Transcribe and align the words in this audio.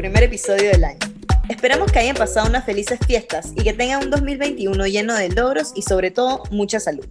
primer 0.00 0.22
episodio 0.22 0.70
del 0.70 0.82
año. 0.82 0.98
Esperamos 1.50 1.92
que 1.92 1.98
hayan 1.98 2.16
pasado 2.16 2.48
unas 2.48 2.64
felices 2.64 2.98
fiestas 3.06 3.52
y 3.54 3.62
que 3.62 3.74
tengan 3.74 4.02
un 4.02 4.10
2021 4.10 4.86
lleno 4.86 5.14
de 5.14 5.28
logros 5.28 5.72
y 5.74 5.82
sobre 5.82 6.10
todo 6.10 6.42
mucha 6.50 6.80
salud. 6.80 7.06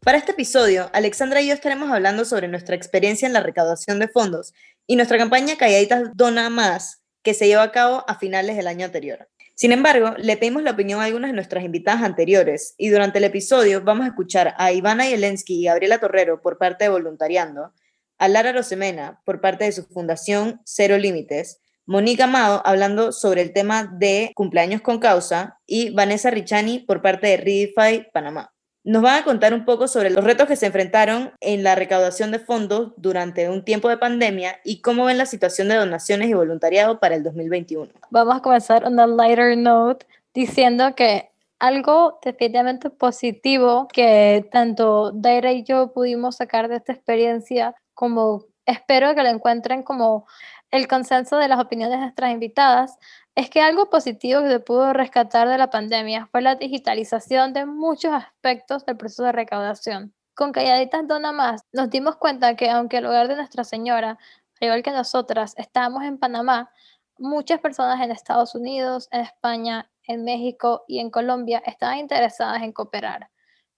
Para 0.00 0.18
este 0.18 0.32
episodio, 0.32 0.90
Alexandra 0.92 1.40
y 1.40 1.46
yo 1.46 1.54
estaremos 1.54 1.90
hablando 1.90 2.26
sobre 2.26 2.48
nuestra 2.48 2.76
experiencia 2.76 3.24
en 3.24 3.32
la 3.32 3.40
recaudación 3.40 3.98
de 3.98 4.08
fondos 4.08 4.52
y 4.86 4.96
nuestra 4.96 5.16
campaña 5.16 5.56
Calladitas 5.56 6.10
Dona 6.16 6.50
Más, 6.50 7.02
que 7.22 7.32
se 7.32 7.46
llevó 7.46 7.62
a 7.62 7.72
cabo 7.72 8.04
a 8.06 8.18
finales 8.18 8.58
del 8.58 8.66
año 8.66 8.84
anterior. 8.84 9.26
Sin 9.54 9.72
embargo, 9.72 10.14
le 10.18 10.36
pedimos 10.36 10.62
la 10.62 10.72
opinión 10.72 11.00
a 11.00 11.04
algunas 11.04 11.30
de 11.30 11.36
nuestras 11.36 11.64
invitadas 11.64 12.02
anteriores 12.02 12.74
y 12.76 12.90
durante 12.90 13.20
el 13.20 13.24
episodio 13.24 13.80
vamos 13.80 14.04
a 14.04 14.08
escuchar 14.08 14.54
a 14.58 14.70
Ivana 14.70 15.08
Yelensky 15.08 15.62
y 15.62 15.64
Gabriela 15.64 15.98
Torrero 15.98 16.42
por 16.42 16.58
parte 16.58 16.84
de 16.84 16.90
Voluntariando, 16.90 17.72
a 18.18 18.28
Lara 18.28 18.52
Rosemena 18.52 19.22
por 19.24 19.40
parte 19.40 19.64
de 19.64 19.72
su 19.72 19.84
fundación 19.84 20.60
Cero 20.66 20.98
Límites, 20.98 21.62
Mónica 21.86 22.26
Mao 22.26 22.62
hablando 22.64 23.12
sobre 23.12 23.42
el 23.42 23.52
tema 23.52 23.84
de 23.84 24.32
cumpleaños 24.34 24.80
con 24.80 24.98
causa 24.98 25.58
y 25.66 25.90
Vanessa 25.90 26.30
Richani 26.30 26.78
por 26.78 27.02
parte 27.02 27.26
de 27.26 27.36
Redify 27.36 28.10
Panamá. 28.10 28.52
Nos 28.84 29.02
van 29.02 29.20
a 29.20 29.24
contar 29.24 29.52
un 29.52 29.66
poco 29.66 29.86
sobre 29.86 30.10
los 30.10 30.24
retos 30.24 30.48
que 30.48 30.56
se 30.56 30.66
enfrentaron 30.66 31.32
en 31.40 31.62
la 31.62 31.74
recaudación 31.74 32.30
de 32.30 32.38
fondos 32.38 32.92
durante 32.96 33.50
un 33.50 33.64
tiempo 33.64 33.88
de 33.90 33.98
pandemia 33.98 34.60
y 34.64 34.80
cómo 34.80 35.04
ven 35.04 35.18
la 35.18 35.26
situación 35.26 35.68
de 35.68 35.76
donaciones 35.76 36.28
y 36.28 36.34
voluntariado 36.34 37.00
para 37.00 37.16
el 37.16 37.22
2021. 37.22 37.90
Vamos 38.10 38.36
a 38.36 38.40
comenzar 38.40 38.84
on 38.86 38.98
a 38.98 39.06
lighter 39.06 39.56
note 39.56 40.06
diciendo 40.32 40.94
que 40.94 41.30
algo 41.58 42.18
definitivamente 42.22 42.88
positivo 42.88 43.88
que 43.92 44.46
tanto 44.50 45.12
Daira 45.12 45.52
y 45.52 45.64
yo 45.64 45.92
pudimos 45.92 46.36
sacar 46.36 46.68
de 46.68 46.76
esta 46.76 46.92
experiencia 46.92 47.74
como 47.94 48.46
espero 48.66 49.14
que 49.14 49.22
lo 49.22 49.28
encuentren 49.28 49.82
como 49.82 50.26
el 50.74 50.88
consenso 50.88 51.36
de 51.36 51.46
las 51.46 51.60
opiniones 51.60 51.98
de 51.98 52.02
nuestras 52.02 52.32
invitadas, 52.32 52.98
es 53.36 53.48
que 53.48 53.60
algo 53.60 53.90
positivo 53.90 54.42
que 54.42 54.48
se 54.48 54.58
pudo 54.58 54.92
rescatar 54.92 55.48
de 55.48 55.56
la 55.56 55.70
pandemia 55.70 56.26
fue 56.32 56.42
la 56.42 56.56
digitalización 56.56 57.52
de 57.52 57.64
muchos 57.64 58.12
aspectos 58.12 58.84
del 58.84 58.96
proceso 58.96 59.22
de 59.22 59.30
recaudación. 59.30 60.12
Con 60.34 60.50
Calladitas 60.50 61.06
Dona 61.06 61.30
Más 61.30 61.62
nos 61.72 61.90
dimos 61.90 62.16
cuenta 62.16 62.56
que 62.56 62.70
aunque 62.70 62.96
el 62.96 63.06
hogar 63.06 63.28
de 63.28 63.36
Nuestra 63.36 63.62
Señora, 63.62 64.18
al 64.60 64.66
igual 64.66 64.82
que 64.82 64.90
nosotras, 64.90 65.54
estábamos 65.58 66.02
en 66.02 66.18
Panamá, 66.18 66.72
muchas 67.18 67.60
personas 67.60 68.00
en 68.00 68.10
Estados 68.10 68.56
Unidos, 68.56 69.06
en 69.12 69.20
España, 69.20 69.88
en 70.02 70.24
México 70.24 70.84
y 70.88 70.98
en 70.98 71.10
Colombia 71.10 71.62
estaban 71.64 71.98
interesadas 71.98 72.60
en 72.64 72.72
cooperar. 72.72 73.30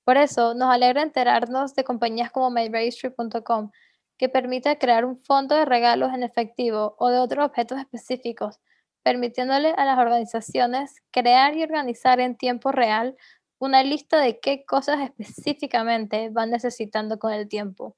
Por 0.02 0.16
eso 0.16 0.54
nos 0.54 0.72
alegra 0.72 1.02
enterarnos 1.02 1.74
de 1.74 1.84
compañías 1.84 2.30
como 2.30 2.48
myregistry.com 2.48 3.70
que 4.18 4.28
permite 4.28 4.78
crear 4.78 5.04
un 5.04 5.18
fondo 5.18 5.54
de 5.54 5.64
regalos 5.64 6.12
en 6.12 6.22
efectivo 6.22 6.96
o 6.98 7.08
de 7.08 7.18
otros 7.18 7.44
objetos 7.44 7.78
específicos, 7.78 8.60
permitiéndole 9.02 9.70
a 9.76 9.84
las 9.84 9.98
organizaciones 9.98 11.02
crear 11.10 11.56
y 11.56 11.62
organizar 11.62 12.20
en 12.20 12.36
tiempo 12.36 12.72
real 12.72 13.16
una 13.58 13.82
lista 13.82 14.20
de 14.20 14.40
qué 14.40 14.64
cosas 14.64 15.00
específicamente 15.00 16.30
van 16.30 16.50
necesitando 16.50 17.18
con 17.18 17.32
el 17.32 17.48
tiempo. 17.48 17.96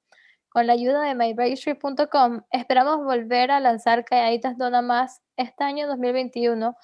Con 0.49 0.67
la 0.67 0.73
ayuda 0.73 1.03
de 1.03 1.15
myregistry.com 1.15 2.43
esperamos 2.51 3.05
volver 3.05 3.51
a 3.51 3.61
lanzar 3.61 4.05
Calladitas 4.05 4.57
Dona 4.57 4.83
Más 4.83 5.21
este 5.37 5.63
año 5.63 5.87
2021 5.87 6.75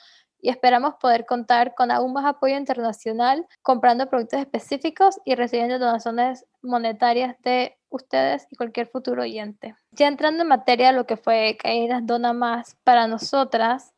y 0.45 0.51
esperamos 0.51 0.97
poder 0.97 1.25
contar 1.25 1.75
con 1.75 1.91
aún 1.91 2.13
más 2.13 2.27
apoyo 2.27 2.59
internacional 2.59 3.47
comprando 3.63 4.11
productos 4.11 4.41
específicos 4.41 5.19
y 5.25 5.37
recibiendo 5.37 5.79
donaciones 5.79 6.45
monetarias 6.61 7.35
de 7.41 7.79
ustedes 7.89 8.47
y 8.51 8.57
cualquier 8.57 8.87
futuro 8.87 9.23
oyente. 9.23 9.75
Ya 9.93 10.07
entrando 10.07 10.43
en 10.43 10.51
materia 10.51 10.93
lo 10.93 11.07
que 11.07 11.17
fue 11.17 11.57
Caídas 11.59 12.05
Dona 12.05 12.35
Más 12.35 12.77
para 12.85 13.07
nosotras, 13.07 13.95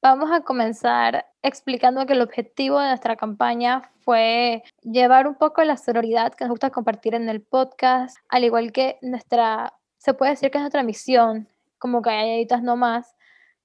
vamos 0.00 0.30
a 0.32 0.40
comenzar 0.40 1.26
explicando 1.42 2.06
que 2.06 2.14
el 2.14 2.22
objetivo 2.22 2.80
de 2.80 2.88
nuestra 2.88 3.16
campaña 3.16 3.82
fue 4.00 4.62
llevar 4.80 5.28
un 5.28 5.34
poco 5.34 5.62
la 5.62 5.76
sororidad 5.76 6.32
que 6.32 6.44
nos 6.44 6.52
gusta 6.52 6.70
compartir 6.70 7.14
en 7.14 7.28
el 7.28 7.42
podcast, 7.42 8.16
al 8.30 8.44
igual 8.44 8.72
que 8.72 8.96
nuestra, 9.02 9.74
se 9.98 10.14
puede 10.14 10.30
decir 10.30 10.50
que 10.50 10.56
es 10.56 10.62
nuestra 10.62 10.84
misión 10.84 11.48
como 11.78 12.00
Calladitas 12.00 12.62
No 12.62 12.76
Más, 12.76 13.14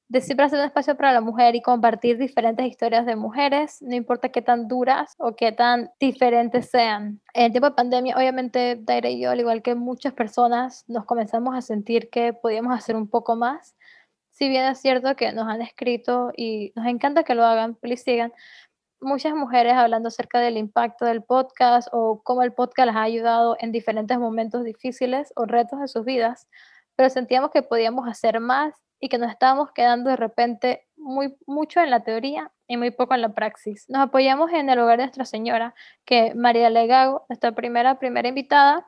de 0.09 0.21
siempre 0.21 0.45
hacer 0.45 0.59
un 0.59 0.65
espacio 0.65 0.95
para 0.95 1.11
la 1.11 1.21
mujer 1.21 1.55
y 1.55 1.61
compartir 1.61 2.17
diferentes 2.17 2.65
historias 2.65 3.05
de 3.05 3.17
mujeres, 3.17 3.81
no 3.81 3.93
importa 3.95 4.29
qué 4.29 4.41
tan 4.41 4.67
duras 4.67 5.15
o 5.17 5.35
qué 5.35 5.51
tan 5.51 5.91
diferentes 5.99 6.69
sean. 6.69 7.21
En 7.33 7.45
el 7.45 7.51
tiempo 7.51 7.69
de 7.69 7.75
pandemia, 7.75 8.15
obviamente, 8.15 8.77
Daira 8.79 9.09
y 9.09 9.19
yo, 9.21 9.31
al 9.31 9.39
igual 9.39 9.61
que 9.61 9.75
muchas 9.75 10.13
personas, 10.13 10.85
nos 10.87 11.05
comenzamos 11.05 11.55
a 11.55 11.61
sentir 11.61 12.09
que 12.09 12.31
podíamos 12.33 12.73
hacer 12.77 12.95
un 12.95 13.09
poco 13.09 13.35
más. 13.35 13.75
Si 14.31 14.47
bien 14.47 14.65
es 14.65 14.79
cierto 14.79 15.15
que 15.15 15.33
nos 15.33 15.47
han 15.47 15.61
escrito 15.61 16.31
y 16.37 16.71
nos 16.75 16.85
encanta 16.85 17.23
que 17.23 17.35
lo 17.35 17.43
hagan, 17.43 17.75
please 17.75 18.03
sigan, 18.03 18.31
muchas 19.01 19.33
mujeres 19.35 19.73
hablando 19.73 20.07
acerca 20.07 20.39
del 20.39 20.57
impacto 20.57 21.05
del 21.05 21.23
podcast 21.23 21.89
o 21.91 22.21
cómo 22.23 22.43
el 22.43 22.53
podcast 22.53 22.87
les 22.87 22.95
ha 22.95 23.01
ayudado 23.03 23.57
en 23.59 23.71
diferentes 23.71 24.17
momentos 24.17 24.63
difíciles 24.63 25.33
o 25.35 25.45
retos 25.45 25.79
de 25.81 25.87
sus 25.87 26.05
vidas, 26.05 26.47
pero 26.95 27.09
sentíamos 27.09 27.51
que 27.51 27.61
podíamos 27.61 28.07
hacer 28.07 28.39
más 28.39 28.73
y 28.99 29.09
que 29.09 29.17
nos 29.17 29.31
estábamos 29.31 29.71
quedando 29.71 30.09
de 30.09 30.15
repente 30.15 30.87
muy, 30.95 31.35
mucho 31.45 31.79
en 31.81 31.89
la 31.89 32.03
teoría 32.03 32.51
y 32.67 32.77
muy 32.77 32.91
poco 32.91 33.13
en 33.13 33.21
la 33.21 33.33
praxis. 33.33 33.85
Nos 33.89 34.01
apoyamos 34.01 34.51
en 34.51 34.69
el 34.69 34.79
hogar 34.79 34.97
de 34.97 35.05
Nuestra 35.05 35.25
Señora, 35.25 35.75
que 36.05 36.33
María 36.35 36.69
Legago, 36.69 37.25
nuestra 37.29 37.53
primera, 37.53 37.99
primera 37.99 38.27
invitada, 38.27 38.87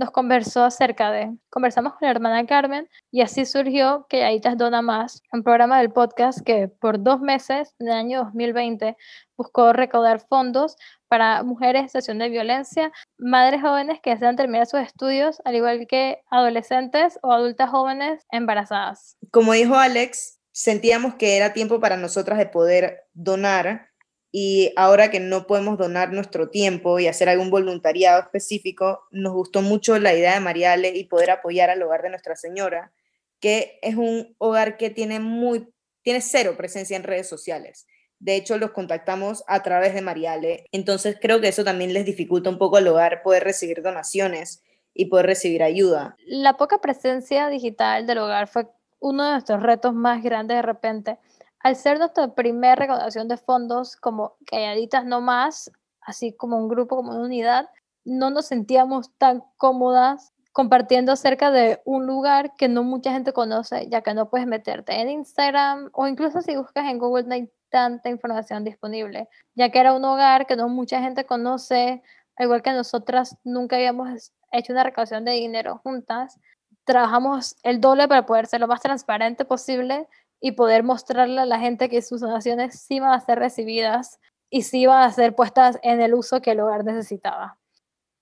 nos 0.00 0.10
conversó 0.10 0.64
acerca 0.64 1.10
de, 1.10 1.30
conversamos 1.50 1.92
con 1.92 2.06
la 2.06 2.10
hermana 2.10 2.46
Carmen 2.46 2.88
y 3.10 3.20
así 3.20 3.44
surgió 3.44 4.06
que 4.08 4.24
Aitas 4.24 4.56
Dona 4.56 4.80
Más, 4.80 5.22
un 5.30 5.42
programa 5.42 5.78
del 5.78 5.92
podcast 5.92 6.40
que 6.40 6.68
por 6.68 7.02
dos 7.02 7.20
meses 7.20 7.74
en 7.78 7.88
el 7.88 7.92
año 7.92 8.24
2020 8.24 8.96
buscó 9.36 9.74
recaudar 9.74 10.26
fondos 10.26 10.76
para 11.06 11.42
mujeres 11.42 11.82
en 11.82 11.88
situación 11.88 12.18
de 12.18 12.30
violencia, 12.30 12.90
madres 13.18 13.60
jóvenes 13.60 14.00
que 14.02 14.08
desean 14.08 14.36
terminar 14.36 14.66
sus 14.66 14.80
estudios, 14.80 15.42
al 15.44 15.56
igual 15.56 15.86
que 15.86 16.22
adolescentes 16.30 17.18
o 17.22 17.30
adultas 17.30 17.68
jóvenes 17.68 18.24
embarazadas. 18.30 19.18
Como 19.30 19.52
dijo 19.52 19.76
Alex, 19.76 20.40
sentíamos 20.50 21.16
que 21.16 21.36
era 21.36 21.52
tiempo 21.52 21.78
para 21.78 21.98
nosotras 21.98 22.38
de 22.38 22.46
poder 22.46 23.04
donar 23.12 23.89
y 24.32 24.72
ahora 24.76 25.10
que 25.10 25.20
no 25.20 25.46
podemos 25.46 25.76
donar 25.76 26.12
nuestro 26.12 26.50
tiempo 26.50 26.98
y 26.98 27.08
hacer 27.08 27.28
algún 27.28 27.50
voluntariado 27.50 28.20
específico, 28.20 29.04
nos 29.10 29.32
gustó 29.32 29.62
mucho 29.62 29.98
la 29.98 30.14
idea 30.14 30.34
de 30.34 30.40
Mariale 30.40 30.96
y 30.96 31.04
poder 31.04 31.30
apoyar 31.30 31.70
al 31.70 31.82
hogar 31.82 32.02
de 32.02 32.10
Nuestra 32.10 32.36
Señora, 32.36 32.92
que 33.40 33.78
es 33.82 33.96
un 33.96 34.34
hogar 34.38 34.76
que 34.76 34.90
tiene 34.90 35.18
muy 35.18 35.68
tiene 36.02 36.20
cero 36.22 36.54
presencia 36.56 36.96
en 36.96 37.02
redes 37.02 37.28
sociales. 37.28 37.86
De 38.18 38.36
hecho, 38.36 38.58
los 38.58 38.70
contactamos 38.70 39.44
a 39.46 39.62
través 39.62 39.94
de 39.94 40.02
Mariale. 40.02 40.66
Entonces, 40.72 41.16
creo 41.20 41.40
que 41.40 41.48
eso 41.48 41.64
también 41.64 41.92
les 41.92 42.04
dificulta 42.04 42.50
un 42.50 42.58
poco 42.58 42.76
al 42.76 42.88
hogar 42.88 43.22
poder 43.22 43.44
recibir 43.44 43.82
donaciones 43.82 44.62
y 44.94 45.06
poder 45.06 45.26
recibir 45.26 45.62
ayuda. 45.62 46.16
La 46.26 46.56
poca 46.56 46.80
presencia 46.80 47.48
digital 47.48 48.06
del 48.06 48.18
hogar 48.18 48.46
fue 48.46 48.66
uno 48.98 49.24
de 49.24 49.32
nuestros 49.32 49.62
retos 49.62 49.94
más 49.94 50.22
grandes 50.22 50.56
de 50.56 50.62
repente 50.62 51.18
al 51.60 51.76
ser 51.76 51.98
nuestra 51.98 52.34
primera 52.34 52.74
recaudación 52.74 53.28
de 53.28 53.36
fondos 53.36 53.96
como 53.96 54.36
calladitas 54.46 55.04
no 55.04 55.20
más, 55.20 55.70
así 56.00 56.32
como 56.32 56.56
un 56.56 56.68
grupo, 56.68 56.96
como 56.96 57.12
una 57.12 57.22
unidad, 57.22 57.68
no 58.04 58.30
nos 58.30 58.46
sentíamos 58.46 59.12
tan 59.18 59.44
cómodas 59.56 60.32
compartiendo 60.52 61.12
acerca 61.12 61.50
de 61.50 61.80
un 61.84 62.06
lugar 62.06 62.56
que 62.56 62.68
no 62.68 62.82
mucha 62.82 63.12
gente 63.12 63.32
conoce, 63.32 63.88
ya 63.88 64.02
que 64.02 64.14
no 64.14 64.30
puedes 64.30 64.46
meterte 64.46 65.00
en 65.00 65.10
Instagram 65.10 65.90
o 65.92 66.06
incluso 66.08 66.40
si 66.40 66.56
buscas 66.56 66.86
en 66.86 66.98
Google 66.98 67.24
no 67.24 67.34
hay 67.34 67.50
tanta 67.68 68.08
información 68.08 68.64
disponible, 68.64 69.28
ya 69.54 69.70
que 69.70 69.78
era 69.78 69.94
un 69.94 70.04
hogar 70.04 70.46
que 70.46 70.56
no 70.56 70.68
mucha 70.68 71.00
gente 71.00 71.24
conoce, 71.24 72.02
al 72.36 72.46
igual 72.46 72.62
que 72.62 72.72
nosotras 72.72 73.36
nunca 73.44 73.76
habíamos 73.76 74.32
hecho 74.50 74.72
una 74.72 74.82
recaudación 74.82 75.24
de 75.24 75.32
dinero 75.32 75.78
juntas, 75.84 76.40
trabajamos 76.84 77.56
el 77.62 77.80
doble 77.80 78.08
para 78.08 78.26
poder 78.26 78.46
ser 78.46 78.60
lo 78.60 78.66
más 78.66 78.80
transparente 78.80 79.44
posible 79.44 80.08
y 80.40 80.52
poder 80.52 80.82
mostrarle 80.82 81.40
a 81.40 81.46
la 81.46 81.58
gente 81.58 81.88
que 81.88 82.02
sus 82.02 82.20
donaciones 82.20 82.80
sí 82.80 83.00
van 83.00 83.12
a 83.12 83.24
ser 83.24 83.38
recibidas 83.38 84.18
y 84.50 84.62
sí 84.62 84.86
van 84.86 85.02
a 85.02 85.12
ser 85.12 85.34
puestas 85.34 85.78
en 85.82 86.00
el 86.00 86.14
uso 86.14 86.40
que 86.40 86.52
el 86.52 86.60
hogar 86.60 86.84
necesitaba. 86.84 87.58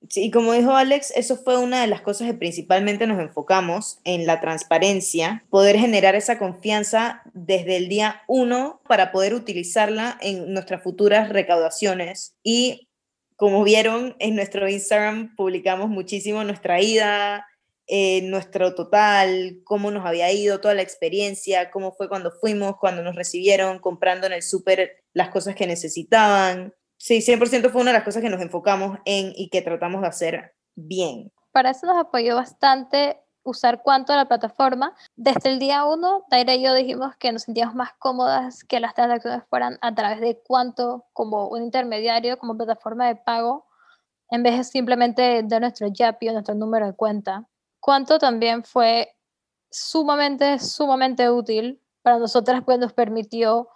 Sí, 0.09 0.31
como 0.31 0.53
dijo 0.53 0.73
Alex, 0.77 1.13
eso 1.17 1.37
fue 1.37 1.59
una 1.59 1.81
de 1.81 1.89
las 1.89 2.03
cosas 2.03 2.29
que 2.29 2.35
principalmente 2.35 3.07
nos 3.07 3.19
enfocamos 3.19 3.99
en 4.05 4.27
la 4.27 4.41
transparencia, 4.41 5.45
poder 5.51 5.77
generar 5.77 6.15
esa 6.15 6.39
confianza 6.39 7.23
desde 7.35 7.77
el 7.77 7.89
día 7.89 8.23
uno 8.29 8.81
para 8.87 9.11
poder 9.11 9.35
utilizarla 9.35 10.17
en 10.21 10.53
nuestras 10.55 10.85
futuras 10.85 11.31
recaudaciones. 11.31 12.37
Y 12.45 12.89
como 13.35 13.65
vieron 13.65 14.15
en 14.21 14.37
nuestro 14.37 14.69
Instagram, 14.69 15.35
publicamos 15.35 15.89
muchísimo 15.89 16.45
nuestra 16.45 16.81
ida, 16.81 17.45
eh, 17.89 18.21
nuestro 18.23 18.75
total, 18.75 19.61
cómo 19.65 19.91
nos 19.91 20.05
había 20.05 20.31
ido, 20.31 20.61
toda 20.61 20.75
la 20.75 20.83
experiencia, 20.83 21.71
cómo 21.71 21.93
fue 21.93 22.09
cuando 22.09 22.31
fuimos, 22.31 22.77
cuando 22.77 23.03
nos 23.03 23.17
recibieron, 23.17 23.79
comprando 23.79 24.27
en 24.27 24.35
el 24.35 24.43
súper 24.43 25.05
las 25.15 25.31
cosas 25.31 25.55
que 25.55 25.67
necesitaban. 25.67 26.75
Sí, 26.99 27.23
100% 27.23 27.71
fue 27.71 27.81
una 27.81 27.93
de 27.93 27.99
las 27.99 28.05
cosas 28.05 28.23
que 28.23 28.29
nos 28.29 28.43
enfocamos 28.43 28.99
en 29.07 29.33
y 29.35 29.49
que 29.49 29.63
tratamos 29.63 30.03
de 30.03 30.09
hacer 30.09 30.55
bien. 30.75 31.33
Para 31.51 31.71
eso 31.71 31.87
nos 31.87 31.97
apoyó 31.97 32.37
bastante 32.37 33.17
usar 33.43 33.83
cuánto 33.83 34.15
la 34.15 34.27
plataforma. 34.27 34.95
Desde 35.17 35.49
el 35.49 35.59
día 35.59 35.85
uno, 35.85 36.25
Daira 36.31 36.55
y 36.55 36.63
yo 36.63 36.75
dijimos 36.75 37.17
que 37.17 37.33
nos 37.33 37.45
sentíamos 37.45 37.75
más 37.75 37.93
cómodas 37.99 38.65
que 38.65 38.81
las 38.81 38.95
transacciones 38.95 39.45
fueran 39.49 39.79
a 39.81 39.95
través 39.95 40.21
de 40.21 40.39
cuánto 40.47 41.07
como 41.15 41.49
un 41.49 41.63
intermediario, 41.63 42.39
como 42.39 42.57
plataforma 42.57 43.07
de 43.07 43.17
pago, 43.17 43.67
en 44.31 44.43
vez 44.43 44.59
de 44.59 44.65
simplemente 44.65 45.43
de 45.43 45.61
nuestro 45.61 45.89
YAPI 45.89 46.29
o 46.29 46.33
nuestro 46.33 46.55
número 46.55 46.87
de 46.87 46.93
cuenta. 46.93 47.49
Cuánto 47.81 48.19
también 48.19 48.65
fue 48.65 49.15
sumamente, 49.71 50.59
sumamente 50.59 51.31
útil 51.31 51.81
para 52.03 52.19
nosotras, 52.19 52.63
pues 52.65 52.79
nos 52.79 52.93
permitió 52.93 53.69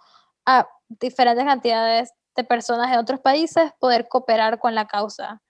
a 0.45 0.67
diferentes 0.87 1.45
cantidades 1.45 2.13
de 2.35 2.43
personas 2.43 2.91
en 2.91 2.99
otros 2.99 3.19
países 3.19 3.71
poder 3.79 4.07
cooperar 4.07 4.59
con 4.59 4.75
la 4.75 4.87
causa. 4.87 5.41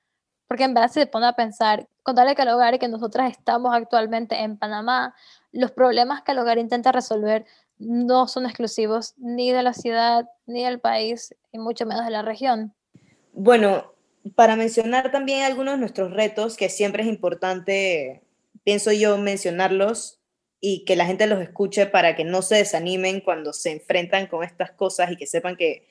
Porque 0.48 0.66
en 0.66 0.74
verdad 0.74 0.92
se 0.92 1.08
pone 1.08 1.26
a 1.26 1.34
pensar, 1.34 1.88
contarle 2.04 2.36
que 2.36 2.42
el 2.42 2.50
hogar 2.50 2.78
que 2.78 2.88
nosotras 2.88 3.32
estamos 3.32 3.74
actualmente 3.74 4.42
en 4.42 4.58
Panamá, 4.58 5.16
los 5.52 5.72
problemas 5.72 6.22
que 6.22 6.34
el 6.34 6.40
hogar 6.40 6.58
intenta 6.58 6.92
resolver 6.92 7.46
no 7.80 8.28
son 8.28 8.46
exclusivos 8.46 9.14
ni 9.18 9.52
de 9.52 9.64
la 9.64 9.74
ciudad, 9.74 10.30
ni 10.46 10.64
del 10.64 10.80
país, 10.80 11.36
y 11.52 11.58
mucho 11.58 11.86
menos 11.86 12.06
de 12.06 12.12
la 12.12 12.22
región. 12.22 12.74
Bueno, 13.34 13.94
para 14.36 14.56
mencionar 14.56 15.12
también 15.12 15.44
algunos 15.44 15.74
de 15.76 15.80
nuestros 15.80 16.12
retos, 16.12 16.56
que 16.56 16.70
siempre 16.70 17.04
es 17.04 17.10
importante, 17.10 18.24
pienso 18.64 18.92
yo, 18.92 19.18
mencionarlos 19.18 20.22
y 20.60 20.86
que 20.86 20.96
la 20.96 21.06
gente 21.06 21.28
los 21.28 21.42
escuche 21.42 21.86
para 21.86 22.16
que 22.16 22.24
no 22.24 22.42
se 22.42 22.56
desanimen 22.56 23.22
cuando 23.22 23.54
se 23.54 23.72
enfrentan 23.72 24.28
con 24.28 24.44
estas 24.44 24.72
cosas 24.72 25.12
y 25.12 25.18
que 25.18 25.28
sepan 25.28 25.58
que 25.58 25.88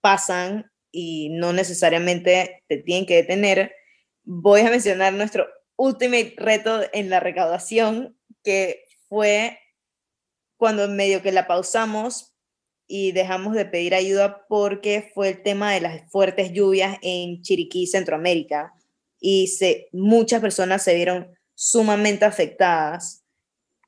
pasan 0.00 0.70
y 0.92 1.30
no 1.30 1.52
necesariamente 1.52 2.62
te 2.68 2.78
tienen 2.78 3.06
que 3.06 3.16
detener, 3.16 3.74
voy 4.22 4.60
a 4.60 4.70
mencionar 4.70 5.12
nuestro 5.12 5.46
último 5.76 6.16
reto 6.36 6.82
en 6.92 7.10
la 7.10 7.20
recaudación, 7.20 8.18
que 8.42 8.84
fue 9.08 9.58
cuando 10.56 10.88
medio 10.88 11.22
que 11.22 11.32
la 11.32 11.46
pausamos 11.46 12.34
y 12.86 13.12
dejamos 13.12 13.54
de 13.54 13.64
pedir 13.64 13.94
ayuda 13.94 14.44
porque 14.48 15.10
fue 15.14 15.28
el 15.28 15.42
tema 15.42 15.72
de 15.72 15.80
las 15.80 16.10
fuertes 16.10 16.52
lluvias 16.52 16.98
en 17.02 17.40
Chiriquí, 17.40 17.86
Centroamérica, 17.86 18.74
y 19.20 19.48
se, 19.48 19.88
muchas 19.92 20.40
personas 20.40 20.82
se 20.82 20.94
vieron 20.94 21.30
sumamente 21.60 22.24
afectadas. 22.24 23.22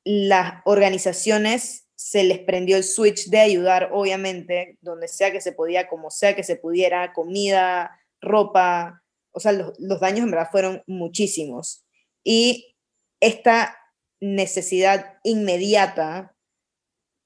Las 0.03 0.61
organizaciones 0.63 1.87
se 1.95 2.23
les 2.23 2.37
prendió 2.37 2.77
el 2.77 2.83
switch 2.83 3.29
de 3.31 3.39
ayudar, 3.39 3.89
obviamente, 3.93 4.77
donde 4.81 5.07
sea 5.07 5.31
que 5.31 5.41
se 5.41 5.53
podía, 5.53 5.87
como 5.87 6.11
sea 6.11 6.35
que 6.35 6.43
se 6.43 6.55
pudiera, 6.55 7.13
comida, 7.13 7.99
ropa, 8.21 9.01
o 9.31 9.39
sea, 9.39 9.53
los, 9.53 9.73
daños 9.99 10.19
en 10.19 10.29
verdad 10.29 10.49
fueron 10.51 10.83
muchísimos. 10.85 11.83
Y 12.23 12.77
esta 13.19 13.75
necesidad 14.19 15.17
inmediata 15.23 16.35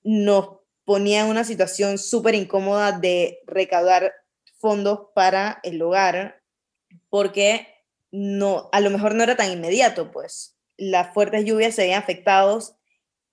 nos 0.02 0.60
ponía 0.86 1.26
en 1.26 1.28
una 1.28 1.44
situación 1.44 1.98
súper 1.98 2.36
incómoda 2.36 2.94
de 2.94 3.40
recaudar 3.48 4.14
fondos 4.60 5.10
para 5.14 5.60
el 5.64 5.82
hogar, 5.82 6.42
porque 7.10 7.68
no, 8.18 8.70
a 8.72 8.80
lo 8.80 8.90
mejor 8.90 9.14
no 9.14 9.24
era 9.24 9.36
tan 9.36 9.52
inmediato, 9.52 10.12
pues 10.12 10.58
las 10.76 11.14
fuertes 11.14 11.46
lluvias 11.46 11.76
se 11.76 11.84
habían 11.84 12.02
afectado 12.02 12.60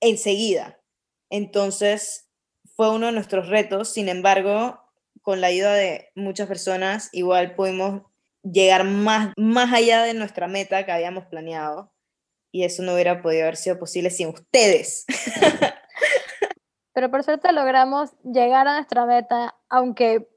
enseguida. 0.00 0.78
Entonces, 1.30 2.28
fue 2.76 2.90
uno 2.90 3.06
de 3.06 3.12
nuestros 3.12 3.48
retos, 3.48 3.88
sin 3.88 4.10
embargo, 4.10 4.80
con 5.22 5.40
la 5.40 5.46
ayuda 5.46 5.72
de 5.72 6.10
muchas 6.14 6.48
personas, 6.48 7.08
igual 7.12 7.54
pudimos 7.54 8.02
llegar 8.42 8.84
más, 8.84 9.32
más 9.38 9.72
allá 9.72 10.02
de 10.02 10.12
nuestra 10.12 10.48
meta 10.48 10.84
que 10.84 10.92
habíamos 10.92 11.24
planeado. 11.26 11.90
Y 12.52 12.64
eso 12.64 12.82
no 12.82 12.92
hubiera 12.92 13.22
podido 13.22 13.44
haber 13.44 13.56
sido 13.56 13.78
posible 13.78 14.10
sin 14.10 14.28
ustedes. 14.28 15.06
Pero 16.92 17.10
por 17.10 17.24
suerte 17.24 17.52
logramos 17.52 18.10
llegar 18.22 18.68
a 18.68 18.74
nuestra 18.74 19.06
meta, 19.06 19.56
aunque 19.70 20.28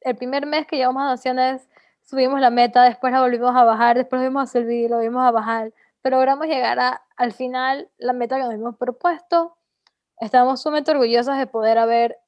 el 0.00 0.16
primer 0.16 0.46
mes 0.46 0.66
que 0.66 0.76
llevamos 0.76 1.02
a 1.02 1.06
Naciones 1.06 1.68
subimos 2.02 2.40
la 2.40 2.50
meta, 2.50 2.84
después 2.84 3.12
la 3.12 3.20
volvimos 3.20 3.54
a 3.56 3.64
bajar, 3.64 3.96
después 3.96 4.20
volvimos 4.20 4.42
a 4.50 4.60
subir, 4.60 4.90
lo 4.90 4.96
volvimos 4.96 5.24
a 5.24 5.30
bajar, 5.30 5.72
pero 6.02 6.16
logramos 6.16 6.46
llegar 6.46 6.78
a, 6.80 7.02
al 7.16 7.32
final 7.32 7.90
la 7.98 8.12
meta 8.12 8.36
que 8.36 8.42
nos 8.42 8.54
hemos 8.54 8.76
propuesto. 8.76 9.56
Estamos 10.18 10.62
sumamente 10.62 10.90
orgullosas 10.90 11.38
de 11.38 11.46
poder 11.46 11.78
haber 11.78 12.18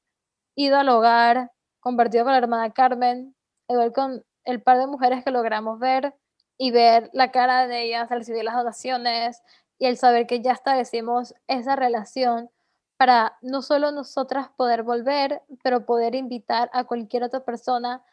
ido 0.54 0.78
al 0.78 0.88
hogar, 0.88 1.52
compartido 1.80 2.24
con 2.24 2.32
la 2.32 2.38
hermana 2.38 2.72
Carmen, 2.72 3.34
igual 3.68 3.92
con 3.92 4.24
el 4.44 4.62
par 4.62 4.78
de 4.78 4.86
mujeres 4.86 5.24
que 5.24 5.30
logramos 5.30 5.78
ver 5.78 6.14
y 6.56 6.70
ver 6.70 7.10
la 7.12 7.30
cara 7.30 7.66
de 7.66 7.82
ellas 7.82 8.10
al 8.10 8.18
recibir 8.20 8.44
las 8.44 8.54
donaciones 8.54 9.42
y 9.78 9.86
el 9.86 9.96
saber 9.96 10.26
que 10.26 10.40
ya 10.40 10.52
establecimos 10.52 11.34
esa 11.48 11.76
relación 11.76 12.50
para 12.96 13.36
no 13.42 13.60
solo 13.60 13.90
nosotras 13.90 14.48
poder 14.56 14.82
volver, 14.82 15.42
pero 15.62 15.84
poder 15.84 16.14
invitar 16.14 16.70
a 16.72 16.84
cualquier 16.84 17.24
otra 17.24 17.44
persona 17.44 18.04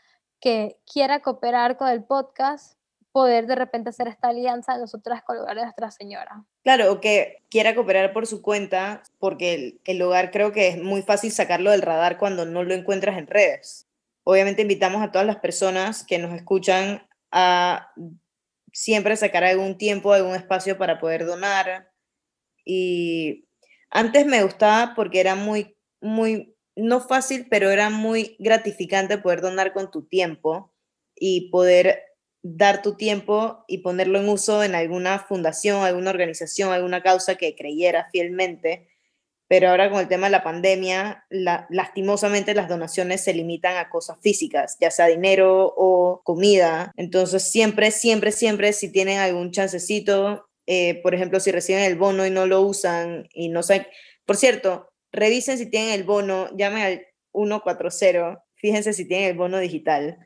que 0.42 0.78
quiera 0.92 1.22
cooperar 1.22 1.78
con 1.78 1.88
el 1.88 2.04
podcast 2.04 2.78
poder 3.12 3.46
de 3.46 3.56
repente 3.56 3.90
hacer 3.90 4.08
esta 4.08 4.30
alianza 4.30 4.78
nosotras 4.78 5.22
con 5.24 5.36
el 5.36 5.44
hogar 5.44 5.58
de 5.58 5.64
Nuestra 5.64 5.92
Señora. 5.92 6.44
Claro, 6.64 6.92
o 6.92 7.02
que 7.02 7.44
quiera 7.50 7.76
cooperar 7.76 8.14
por 8.14 8.26
su 8.26 8.42
cuenta, 8.42 9.04
porque 9.20 9.54
el, 9.54 9.82
el, 9.86 10.02
hogar 10.02 10.32
creo 10.32 10.52
que 10.52 10.70
es 10.70 10.82
muy 10.82 11.02
fácil 11.02 11.32
sacarlo 11.32 11.72
del 11.72 11.82
radar 11.82 12.18
cuando 12.18 12.46
no 12.46 12.64
lo 12.64 12.74
encuentras 12.74 13.18
en 13.18 13.28
redes. 13.28 13.88
Obviamente 14.24 14.62
invitamos 14.62 15.02
a 15.02 15.12
todas 15.12 15.28
las 15.28 15.38
personas 15.38 16.06
que 16.06 16.20
nos 16.20 16.34
escuchan 16.34 17.08
a 17.32 17.92
siempre 18.72 19.16
sacar 19.18 19.44
algún 19.44 19.78
tiempo, 19.78 20.14
algún 20.14 20.36
espacio 20.36 20.78
para 20.78 21.00
poder 21.00 21.26
donar. 21.26 21.92
Y 22.64 23.46
antes 23.90 24.26
me 24.26 24.44
gustaba 24.44 24.94
porque 24.96 25.20
era 25.20 25.36
muy, 25.36 25.76
muy, 26.00 26.56
no 26.82 27.02
fácil, 27.02 27.48
pero 27.50 27.70
era 27.70 27.90
muy 27.90 28.36
gratificante 28.40 29.18
poder 29.18 29.42
donar 29.42 29.74
con 29.74 29.92
tu 29.92 30.04
tiempo 30.04 30.74
y 31.16 31.50
poder 31.52 32.04
dar 32.44 32.82
tu 32.82 32.96
tiempo 32.96 33.64
y 33.68 33.80
ponerlo 33.80 34.20
en 34.20 34.30
uso 34.30 34.64
en 34.64 34.76
alguna 34.76 35.20
fundación, 35.20 35.84
alguna 35.84 36.10
organización, 36.10 36.72
alguna 36.72 37.04
causa 37.04 37.36
que 37.36 37.56
creyera 37.56 38.10
fielmente. 38.12 38.88
Pero 39.48 39.70
ahora 39.70 39.90
con 39.90 40.00
el 40.00 40.08
tema 40.08 40.28
de 40.28 40.32
la 40.32 40.44
pandemia, 40.44 41.26
lastimosamente 41.30 42.54
las 42.54 42.70
donaciones 42.70 43.22
se 43.22 43.34
limitan 43.34 43.78
a 43.78 43.90
cosas 43.90 44.18
físicas, 44.22 44.78
ya 44.80 44.90
sea 44.92 45.08
dinero 45.08 45.74
o 45.76 46.22
comida. 46.24 46.94
Entonces 46.96 47.52
siempre, 47.52 47.92
siempre, 47.92 48.32
siempre, 48.32 48.72
si 48.72 48.92
tienen 48.92 49.20
algún 49.20 49.52
chancecito, 49.52 50.48
eh, 50.68 51.02
por 51.04 51.14
ejemplo, 51.14 51.42
si 51.42 51.52
reciben 51.52 51.84
el 51.84 51.98
bono 51.98 52.26
y 52.26 52.30
no 52.30 52.46
lo 52.48 52.62
usan 52.62 53.28
y 53.34 53.50
no 53.50 53.62
saben... 53.62 53.88
Por 54.26 54.38
cierto, 54.38 54.91
revisen 55.12 55.58
si 55.58 55.70
tienen 55.70 55.94
el 55.94 56.04
bono, 56.04 56.50
llamen 56.56 56.84
al 56.84 57.06
140, 57.34 58.44
fíjense 58.56 58.94
si 58.94 59.08
tienen 59.08 59.30
el 59.30 59.38
bono 59.38 59.60
digital 59.60 60.18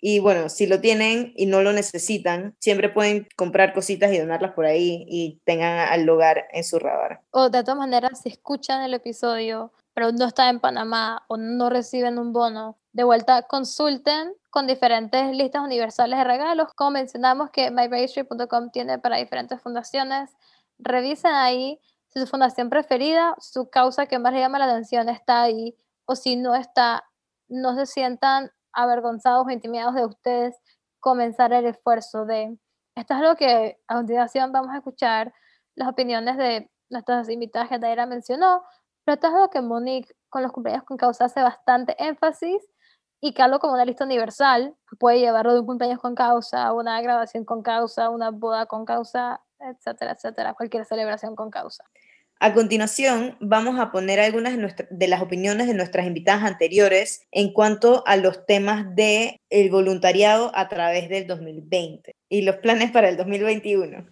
y 0.00 0.20
bueno, 0.20 0.48
si 0.48 0.66
lo 0.66 0.80
tienen 0.80 1.32
y 1.36 1.46
no 1.46 1.60
lo 1.60 1.72
necesitan, 1.72 2.54
siempre 2.60 2.88
pueden 2.88 3.26
comprar 3.36 3.74
cositas 3.74 4.12
y 4.12 4.18
donarlas 4.18 4.52
por 4.52 4.64
ahí 4.64 5.04
y 5.08 5.40
tengan 5.44 5.88
al 5.88 6.04
lugar 6.04 6.46
en 6.52 6.62
su 6.62 6.78
radar. 6.78 7.20
O 7.30 7.50
de 7.50 7.62
todas 7.62 7.78
maneras, 7.78 8.20
si 8.22 8.28
escuchan 8.28 8.82
el 8.82 8.94
episodio, 8.94 9.72
pero 9.94 10.12
no 10.12 10.26
están 10.26 10.50
en 10.50 10.60
Panamá 10.60 11.24
o 11.26 11.36
no 11.36 11.68
reciben 11.68 12.18
un 12.18 12.32
bono, 12.32 12.78
de 12.92 13.02
vuelta 13.02 13.42
consulten 13.42 14.32
con 14.50 14.68
diferentes 14.68 15.34
listas 15.34 15.62
universales 15.62 16.18
de 16.18 16.24
regalos. 16.24 16.68
Como 16.74 16.92
mencionamos 16.92 17.50
que 17.50 17.70
myregistry.com 17.70 18.70
tiene 18.70 19.00
para 19.00 19.16
diferentes 19.16 19.60
fundaciones, 19.60 20.30
revisen 20.78 21.32
ahí 21.32 21.80
si 22.08 22.20
su 22.20 22.26
fundación 22.26 22.70
preferida, 22.70 23.34
su 23.38 23.68
causa 23.70 24.06
que 24.06 24.18
más 24.18 24.32
le 24.32 24.40
llama 24.40 24.58
la 24.58 24.66
atención 24.66 25.08
está 25.08 25.42
ahí 25.42 25.76
o 26.06 26.16
si 26.16 26.36
no 26.36 26.54
está, 26.54 27.04
no 27.48 27.74
se 27.74 27.86
sientan 27.86 28.50
avergonzados 28.72 29.46
o 29.46 29.50
intimidados 29.50 29.94
de 29.94 30.06
ustedes 30.06 30.56
comenzar 31.00 31.52
el 31.52 31.66
esfuerzo 31.66 32.24
de... 32.24 32.58
Esto 32.94 33.14
es 33.14 33.20
lo 33.20 33.36
que 33.36 33.78
a 33.86 33.96
continuación 33.96 34.52
vamos 34.52 34.72
a 34.72 34.78
escuchar 34.78 35.32
las 35.74 35.88
opiniones 35.88 36.36
de 36.36 36.70
nuestras 36.90 37.28
invitadas 37.28 37.68
que 37.68 37.78
Daira 37.78 38.06
mencionó, 38.06 38.64
pero 39.04 39.14
esto 39.14 39.28
es 39.28 39.32
lo 39.34 39.50
que 39.50 39.60
Monique 39.60 40.14
con 40.28 40.42
los 40.42 40.52
cumpleaños 40.52 40.84
con 40.84 40.96
causa 40.96 41.26
hace 41.26 41.42
bastante 41.42 41.94
énfasis 42.02 42.62
y 43.20 43.32
que 43.32 43.42
como 43.60 43.74
una 43.74 43.84
lista 43.84 44.04
universal 44.04 44.76
puede 44.98 45.20
llevarlo 45.20 45.52
de 45.52 45.60
un 45.60 45.66
cumpleaños 45.66 46.00
con 46.00 46.14
causa, 46.14 46.72
una 46.72 47.00
grabación 47.00 47.44
con 47.44 47.62
causa, 47.62 48.10
una 48.10 48.30
boda 48.30 48.66
con 48.66 48.84
causa, 48.84 49.40
etcétera, 49.60 50.12
etcétera, 50.12 50.54
cualquier 50.54 50.84
celebración 50.84 51.36
con 51.36 51.50
causa. 51.50 51.84
A 52.40 52.54
continuación, 52.54 53.36
vamos 53.40 53.80
a 53.80 53.90
poner 53.90 54.20
algunas 54.20 54.56
de, 54.90 55.08
las 55.08 55.22
opiniones 55.22 55.66
de 55.66 55.74
nuestras 55.74 56.06
invitadas 56.06 56.44
anteriores 56.44 57.26
en 57.32 57.52
cuanto 57.52 58.04
a 58.06 58.16
los 58.16 58.46
temas 58.46 58.94
del 58.94 59.40
el 59.50 59.70
voluntariado 59.70 60.52
a 60.54 60.68
través 60.68 61.08
del 61.08 61.26
2020 61.26 62.14
y 62.28 62.42
los 62.42 62.56
planes 62.56 62.92
para 62.92 63.08
el 63.08 63.16
2021. 63.16 64.06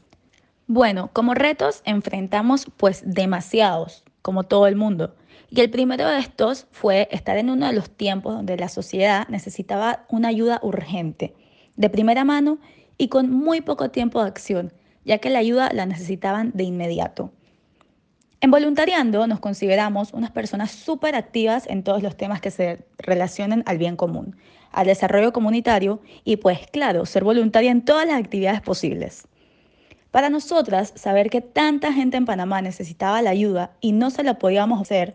Bueno, 0.67 1.11
como 1.13 1.35
retos 1.35 1.83
enfrentamos 1.85 2.67
pues 2.77 3.05
demasiados, 3.07 4.03
como 4.23 4.43
todo 4.43 4.67
el 4.67 4.75
mundo. 4.75 5.15
Y 5.49 5.61
el 5.61 5.71
primero 5.71 6.09
de 6.09 6.19
estos 6.19 6.67
fue 6.73 7.07
estar 7.13 7.37
en 7.37 7.49
uno 7.49 7.69
de 7.69 7.73
los 7.73 7.89
tiempos 7.91 8.35
donde 8.35 8.57
la 8.57 8.69
sociedad 8.69 9.29
necesitaba 9.29 10.05
una 10.09 10.29
ayuda 10.29 10.59
urgente, 10.65 11.37
de 11.77 11.91
primera 11.91 12.25
mano 12.25 12.59
y 12.99 13.07
con 13.07 13.31
muy 13.31 13.61
poco 13.61 13.91
tiempo 13.91 14.21
de 14.21 14.29
acción 14.29 14.73
ya 15.07 15.19
que 15.19 15.31
la 15.31 15.39
ayuda 15.39 15.71
la 15.73 15.87
necesitaban 15.87 16.51
de 16.53 16.65
inmediato. 16.65 17.31
En 18.43 18.51
voluntariando 18.51 19.27
nos 19.27 19.41
consideramos 19.41 20.13
unas 20.13 20.31
personas 20.31 20.71
súper 20.71 21.15
activas 21.15 21.67
en 21.69 21.83
todos 21.83 22.03
los 22.03 22.17
temas 22.17 22.43
que 22.43 22.51
se 22.51 22.85
relacionen 22.99 23.63
al 23.65 23.79
bien 23.79 23.97
común, 23.97 24.37
al 24.73 24.87
desarrollo 24.87 25.33
comunitario 25.33 26.03
y 26.25 26.37
pues 26.37 26.67
claro, 26.71 27.07
ser 27.07 27.25
voluntaria 27.25 27.71
en 27.71 27.83
todas 27.83 28.07
las 28.07 28.21
actividades 28.21 28.61
posibles. 28.61 29.27
Para 30.11 30.29
nosotras, 30.29 30.93
saber 30.97 31.31
que 31.31 31.41
tanta 31.41 31.93
gente 31.93 32.17
en 32.17 32.27
Panamá 32.27 32.61
necesitaba 32.61 33.23
la 33.23 33.31
ayuda 33.31 33.73
y 33.81 33.93
no 33.93 34.11
se 34.11 34.23
la 34.23 34.39
podíamos 34.39 34.81
hacer 34.83 35.15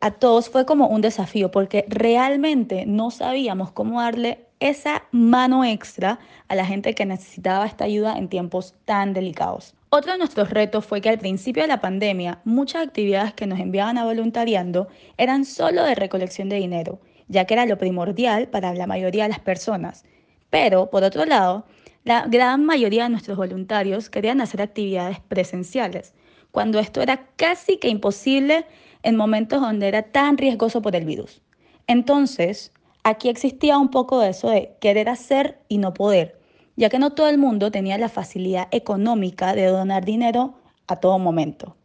a 0.00 0.12
todos 0.12 0.48
fue 0.48 0.64
como 0.64 0.88
un 0.88 1.02
desafío 1.02 1.50
porque 1.50 1.84
realmente 1.88 2.86
no 2.86 3.10
sabíamos 3.10 3.70
cómo 3.70 4.00
darle 4.00 4.46
esa 4.58 5.04
mano 5.10 5.64
extra 5.64 6.18
a 6.48 6.54
la 6.54 6.66
gente 6.66 6.94
que 6.94 7.06
necesitaba 7.06 7.66
esta 7.66 7.84
ayuda 7.84 8.16
en 8.16 8.28
tiempos 8.28 8.74
tan 8.84 9.12
delicados. 9.12 9.74
Otro 9.90 10.12
de 10.12 10.18
nuestros 10.18 10.50
retos 10.50 10.86
fue 10.86 11.00
que 11.00 11.08
al 11.08 11.18
principio 11.18 11.62
de 11.62 11.68
la 11.68 11.80
pandemia 11.80 12.40
muchas 12.44 12.86
actividades 12.86 13.34
que 13.34 13.46
nos 13.46 13.58
enviaban 13.58 13.98
a 13.98 14.04
voluntariando 14.04 14.88
eran 15.18 15.44
solo 15.44 15.82
de 15.82 15.94
recolección 15.94 16.48
de 16.48 16.56
dinero, 16.56 17.00
ya 17.28 17.44
que 17.44 17.54
era 17.54 17.66
lo 17.66 17.76
primordial 17.76 18.48
para 18.48 18.72
la 18.74 18.86
mayoría 18.86 19.24
de 19.24 19.30
las 19.30 19.40
personas. 19.40 20.04
Pero, 20.48 20.90
por 20.90 21.04
otro 21.04 21.24
lado, 21.24 21.64
la 22.04 22.26
gran 22.26 22.64
mayoría 22.64 23.04
de 23.04 23.10
nuestros 23.10 23.36
voluntarios 23.36 24.10
querían 24.10 24.40
hacer 24.40 24.62
actividades 24.62 25.20
presenciales, 25.20 26.14
cuando 26.50 26.78
esto 26.78 27.02
era 27.02 27.26
casi 27.36 27.76
que 27.76 27.88
imposible 27.88 28.64
en 29.02 29.16
momentos 29.16 29.60
donde 29.60 29.88
era 29.88 30.02
tan 30.02 30.38
riesgoso 30.38 30.82
por 30.82 30.96
el 30.96 31.04
virus. 31.04 31.42
Entonces, 31.86 32.72
aquí 33.02 33.28
existía 33.28 33.78
un 33.78 33.90
poco 33.90 34.20
de 34.20 34.30
eso 34.30 34.50
de 34.50 34.76
querer 34.80 35.08
hacer 35.08 35.60
y 35.68 35.78
no 35.78 35.94
poder 35.94 36.40
ya 36.80 36.88
que 36.88 36.98
no 36.98 37.10
todo 37.10 37.28
el 37.28 37.36
mundo 37.36 37.70
tenía 37.70 37.98
la 37.98 38.08
facilidad 38.08 38.68
económica 38.70 39.54
de 39.54 39.66
donar 39.66 40.02
dinero 40.02 40.54
a 40.86 40.96
todo 40.96 41.18
momento. 41.18 41.76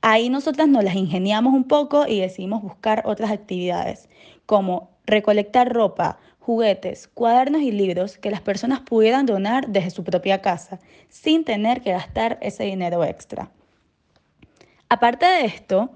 Ahí 0.00 0.30
nosotras 0.30 0.66
nos 0.66 0.82
las 0.82 0.94
ingeniamos 0.94 1.52
un 1.52 1.64
poco 1.64 2.06
y 2.06 2.20
decidimos 2.20 2.62
buscar 2.62 3.02
otras 3.04 3.30
actividades, 3.30 4.08
como 4.46 4.96
recolectar 5.04 5.70
ropa, 5.70 6.20
juguetes, 6.38 7.06
cuadernos 7.08 7.60
y 7.60 7.70
libros 7.70 8.16
que 8.16 8.30
las 8.30 8.40
personas 8.40 8.80
pudieran 8.80 9.26
donar 9.26 9.68
desde 9.68 9.90
su 9.90 10.04
propia 10.04 10.40
casa, 10.40 10.80
sin 11.10 11.44
tener 11.44 11.82
que 11.82 11.92
gastar 11.92 12.38
ese 12.40 12.64
dinero 12.64 13.04
extra. 13.04 13.50
Aparte 14.88 15.26
de 15.26 15.44
esto, 15.44 15.90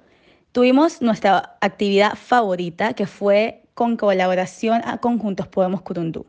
tuvimos 0.52 1.00
nuestra 1.00 1.56
actividad 1.60 2.14
favorita, 2.14 2.92
que 2.92 3.06
fue 3.06 3.62
con 3.74 3.96
colaboración 3.96 4.82
a 4.84 4.98
Conjuntos 4.98 5.48
Podemos 5.48 5.80
Curundú. 5.80 6.26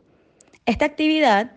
Esta 0.66 0.86
actividad 0.86 1.52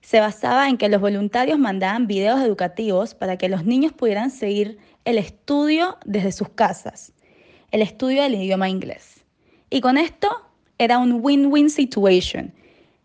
se 0.00 0.20
basaba 0.20 0.68
en 0.68 0.78
que 0.78 0.88
los 0.88 1.00
voluntarios 1.00 1.58
mandaban 1.58 2.06
videos 2.06 2.40
educativos 2.40 3.14
para 3.14 3.36
que 3.36 3.48
los 3.48 3.64
niños 3.64 3.92
pudieran 3.92 4.30
seguir 4.30 4.78
el 5.04 5.18
estudio 5.18 5.98
desde 6.04 6.32
sus 6.32 6.48
casas, 6.48 7.12
el 7.70 7.82
estudio 7.82 8.22
del 8.22 8.34
idioma 8.34 8.68
inglés. 8.68 9.24
Y 9.68 9.80
con 9.80 9.98
esto 9.98 10.28
era 10.78 10.98
un 10.98 11.20
win-win 11.22 11.68
situation. 11.68 12.54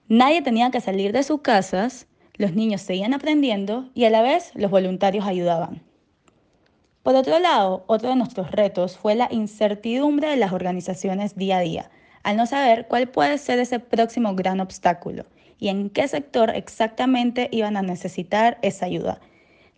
Nadie 0.08 0.41
tenía 0.41 0.72
que 0.72 0.80
salir 0.80 1.12
de 1.12 1.24
sus 1.24 1.41
casas, 1.41 2.08
los 2.36 2.53
niños 2.53 2.82
seguían 2.82 3.13
aprendiendo 3.13 3.89
y 3.94 4.06
a 4.06 4.10
la 4.10 4.22
vez 4.22 4.51
los 4.56 4.72
voluntarios 4.72 5.25
ayudaban. 5.25 5.82
Por 7.03 7.15
otro 7.15 7.39
lado, 7.39 7.84
otro 7.88 8.10
de 8.10 8.15
nuestros 8.15 8.51
retos 8.51 8.96
fue 8.96 9.15
la 9.15 9.27
incertidumbre 9.31 10.29
de 10.29 10.38
las 10.38 10.53
organizaciones 10.53 11.36
día 11.36 11.58
a 11.58 11.62
día, 11.62 11.89
al 12.22 12.38
no 12.38 12.46
saber 12.46 12.86
cuál 12.88 13.08
puede 13.08 13.39
ser 13.39 13.58
ese 13.58 13.79
próximo 13.79 14.36
gran 14.36 14.60
obstáculo 14.60 15.25
y 15.58 15.70
en 15.70 15.89
qué 15.89 16.08
sector 16.08 16.51
exactamente 16.51 17.50
iban 17.51 17.75
a 17.75 17.81
necesitar 17.81 18.60
esa 18.62 18.86
ayuda. 18.86 19.20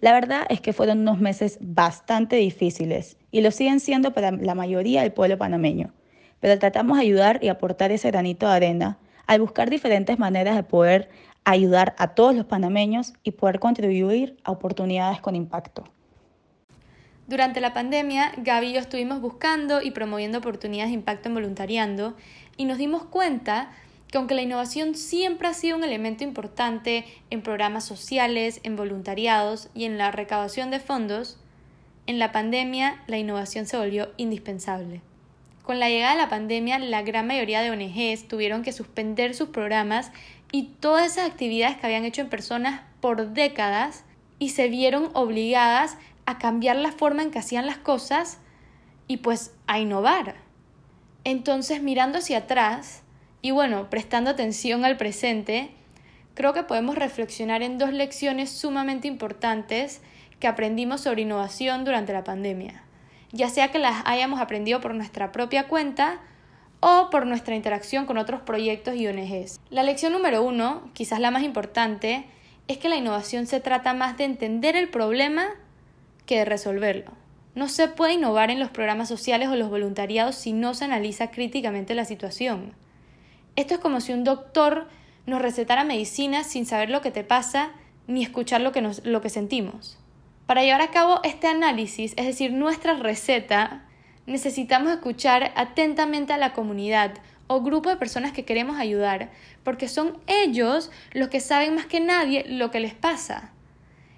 La 0.01 0.11
verdad 0.11 0.45
es 0.49 0.59
que 0.59 0.73
fueron 0.73 0.99
unos 0.99 1.21
meses 1.21 1.59
bastante 1.61 2.35
difíciles 2.35 3.15
y 3.31 3.39
lo 3.39 3.51
siguen 3.51 3.79
siendo 3.79 4.11
para 4.11 4.31
la 4.31 4.53
mayoría 4.53 5.03
del 5.03 5.13
pueblo 5.13 5.37
panameño, 5.37 5.93
pero 6.41 6.59
tratamos 6.59 6.97
de 6.97 7.03
ayudar 7.03 7.39
y 7.41 7.47
aportar 7.47 7.93
ese 7.93 8.11
granito 8.11 8.47
de 8.47 8.53
arena 8.53 8.97
al 9.27 9.39
buscar 9.39 9.69
diferentes 9.69 10.19
maneras 10.19 10.57
de 10.57 10.63
poder 10.63 11.07
ayudar 11.45 11.95
a 11.97 12.15
todos 12.15 12.35
los 12.35 12.45
panameños 12.45 13.13
y 13.23 13.31
poder 13.31 13.61
contribuir 13.61 14.35
a 14.43 14.51
oportunidades 14.51 15.21
con 15.21 15.37
impacto. 15.37 15.85
Durante 17.27 17.61
la 17.61 17.73
pandemia, 17.73 18.33
Gaby 18.37 18.67
y 18.67 18.73
yo 18.73 18.79
estuvimos 18.79 19.21
buscando 19.21 19.81
y 19.81 19.91
promoviendo 19.91 20.39
oportunidades 20.39 20.91
de 20.91 20.95
impacto 20.95 21.29
en 21.29 21.35
voluntariando 21.35 22.15
y 22.57 22.65
nos 22.65 22.77
dimos 22.77 23.03
cuenta 23.03 23.71
que 24.11 24.17
aunque 24.17 24.35
la 24.35 24.41
innovación 24.41 24.93
siempre 24.93 25.47
ha 25.47 25.53
sido 25.53 25.77
un 25.77 25.85
elemento 25.85 26.23
importante 26.23 27.05
en 27.29 27.41
programas 27.41 27.85
sociales, 27.85 28.59
en 28.63 28.75
voluntariados 28.75 29.69
y 29.73 29.85
en 29.85 29.97
la 29.97 30.11
recaudación 30.11 30.69
de 30.69 30.81
fondos, 30.81 31.37
en 32.07 32.19
la 32.19 32.33
pandemia 32.33 33.01
la 33.07 33.17
innovación 33.17 33.65
se 33.65 33.77
volvió 33.77 34.09
indispensable. 34.17 35.01
Con 35.63 35.79
la 35.79 35.87
llegada 35.87 36.15
de 36.15 36.21
la 36.21 36.29
pandemia, 36.29 36.77
la 36.77 37.03
gran 37.03 37.25
mayoría 37.25 37.61
de 37.61 37.71
ONGs 37.71 38.27
tuvieron 38.27 38.63
que 38.63 38.73
suspender 38.73 39.33
sus 39.33 39.47
programas 39.47 40.11
y 40.51 40.63
todas 40.81 41.13
esas 41.13 41.31
actividades 41.31 41.77
que 41.77 41.85
habían 41.85 42.03
hecho 42.03 42.21
en 42.21 42.29
personas 42.29 42.81
por 42.99 43.29
décadas 43.29 44.03
y 44.39 44.49
se 44.49 44.67
vieron 44.67 45.09
obligadas 45.13 45.97
a 46.25 46.37
cambiar 46.37 46.75
la 46.75 46.91
forma 46.91 47.21
en 47.21 47.31
que 47.31 47.39
hacían 47.39 47.67
las 47.67 47.77
cosas 47.77 48.39
y 49.07 49.17
pues 49.17 49.53
a 49.67 49.79
innovar. 49.79 50.35
Entonces, 51.23 51.81
mirando 51.81 52.19
hacia 52.19 52.39
atrás, 52.39 53.03
y 53.41 53.51
bueno, 53.51 53.89
prestando 53.89 54.29
atención 54.29 54.85
al 54.85 54.97
presente, 54.97 55.71
creo 56.33 56.53
que 56.53 56.63
podemos 56.63 56.95
reflexionar 56.95 57.61
en 57.61 57.77
dos 57.77 57.91
lecciones 57.91 58.49
sumamente 58.49 59.07
importantes 59.07 60.01
que 60.39 60.47
aprendimos 60.47 61.01
sobre 61.01 61.21
innovación 61.21 61.85
durante 61.85 62.13
la 62.13 62.23
pandemia, 62.23 62.83
ya 63.31 63.49
sea 63.49 63.71
que 63.71 63.79
las 63.79 64.01
hayamos 64.05 64.41
aprendido 64.41 64.81
por 64.81 64.93
nuestra 64.93 65.31
propia 65.31 65.67
cuenta 65.67 66.19
o 66.79 67.09
por 67.09 67.25
nuestra 67.25 67.55
interacción 67.55 68.05
con 68.05 68.17
otros 68.17 68.41
proyectos 68.41 68.95
y 68.95 69.07
ONGs. 69.07 69.59
La 69.69 69.83
lección 69.83 70.11
número 70.11 70.43
uno, 70.43 70.89
quizás 70.93 71.19
la 71.19 71.31
más 71.31 71.43
importante, 71.43 72.25
es 72.67 72.77
que 72.77 72.89
la 72.89 72.97
innovación 72.97 73.47
se 73.47 73.59
trata 73.59 73.93
más 73.93 74.17
de 74.17 74.25
entender 74.25 74.75
el 74.75 74.89
problema 74.89 75.47
que 76.25 76.39
de 76.39 76.45
resolverlo. 76.45 77.11
No 77.55 77.69
se 77.69 77.87
puede 77.87 78.13
innovar 78.13 78.49
en 78.49 78.59
los 78.59 78.69
programas 78.69 79.07
sociales 79.07 79.49
o 79.49 79.55
los 79.55 79.69
voluntariados 79.69 80.35
si 80.35 80.53
no 80.53 80.73
se 80.73 80.85
analiza 80.85 81.29
críticamente 81.29 81.93
la 81.93 82.05
situación. 82.05 82.73
Esto 83.55 83.75
es 83.75 83.79
como 83.79 84.01
si 84.01 84.13
un 84.13 84.23
doctor 84.23 84.87
nos 85.25 85.41
recetara 85.41 85.83
medicina 85.83 86.43
sin 86.43 86.65
saber 86.65 86.89
lo 86.89 87.01
que 87.01 87.11
te 87.11 87.23
pasa 87.23 87.71
ni 88.07 88.23
escuchar 88.23 88.61
lo 88.61 88.71
que, 88.71 88.81
lo 89.03 89.21
que 89.21 89.29
sentimos. 89.29 89.97
Para 90.45 90.63
llevar 90.63 90.81
a 90.81 90.91
cabo 90.91 91.21
este 91.23 91.47
análisis, 91.47 92.13
es 92.17 92.25
decir, 92.25 92.51
nuestra 92.51 92.95
receta, 92.95 93.85
necesitamos 94.25 94.91
escuchar 94.91 95.53
atentamente 95.55 96.33
a 96.33 96.37
la 96.37 96.53
comunidad 96.53 97.13
o 97.47 97.61
grupo 97.61 97.89
de 97.89 97.97
personas 97.97 98.31
que 98.31 98.45
queremos 98.45 98.77
ayudar, 98.77 99.29
porque 99.63 99.87
son 99.87 100.17
ellos 100.27 100.91
los 101.11 101.29
que 101.29 101.39
saben 101.39 101.75
más 101.75 101.85
que 101.85 101.99
nadie 101.99 102.45
lo 102.47 102.71
que 102.71 102.79
les 102.79 102.93
pasa. 102.93 103.52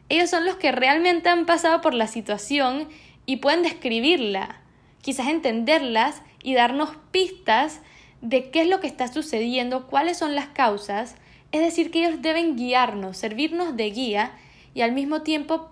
Ellos 0.10 0.30
son 0.30 0.46
los 0.46 0.56
que 0.56 0.72
realmente 0.72 1.30
han 1.30 1.46
pasado 1.46 1.82
por 1.82 1.94
la 1.94 2.08
situación 2.08 2.88
y 3.26 3.38
pueden 3.38 3.64
describirla, 3.64 4.62
quizás 5.02 5.28
entenderlas 5.28 6.22
y 6.44 6.54
darnos 6.54 6.92
pistas 7.12 7.82
de 8.22 8.52
qué 8.52 8.62
es 8.62 8.68
lo 8.68 8.80
que 8.80 8.88
está 8.88 9.08
sucediendo, 9.08 9.88
cuáles 9.88 10.18
son 10.18 10.36
las 10.36 10.48
causas, 10.48 11.16
es 11.52 11.62
decir, 11.62 11.90
que 11.92 12.06
ellos 12.06 12.22
deben 12.22 12.56
guiarnos, 12.56 13.18
servirnos 13.18 13.76
de 13.76 13.90
guía 13.92 14.34
y 14.74 14.82
al 14.82 14.92
mismo 14.92 15.22
tiempo 15.22 15.70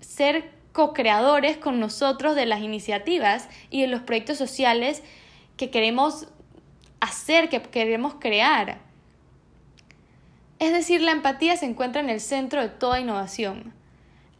ser 0.00 0.50
co-creadores 0.72 1.56
con 1.56 1.80
nosotros 1.80 2.34
de 2.34 2.46
las 2.46 2.60
iniciativas 2.60 3.48
y 3.70 3.82
de 3.82 3.86
los 3.86 4.02
proyectos 4.02 4.38
sociales 4.38 5.02
que 5.56 5.70
queremos 5.70 6.28
hacer, 7.00 7.48
que 7.48 7.60
queremos 7.60 8.14
crear. 8.14 8.78
Es 10.62 10.72
decir, 10.72 11.02
la 11.02 11.10
empatía 11.10 11.56
se 11.56 11.66
encuentra 11.66 12.00
en 12.00 12.08
el 12.08 12.20
centro 12.20 12.62
de 12.62 12.68
toda 12.68 13.00
innovación. 13.00 13.74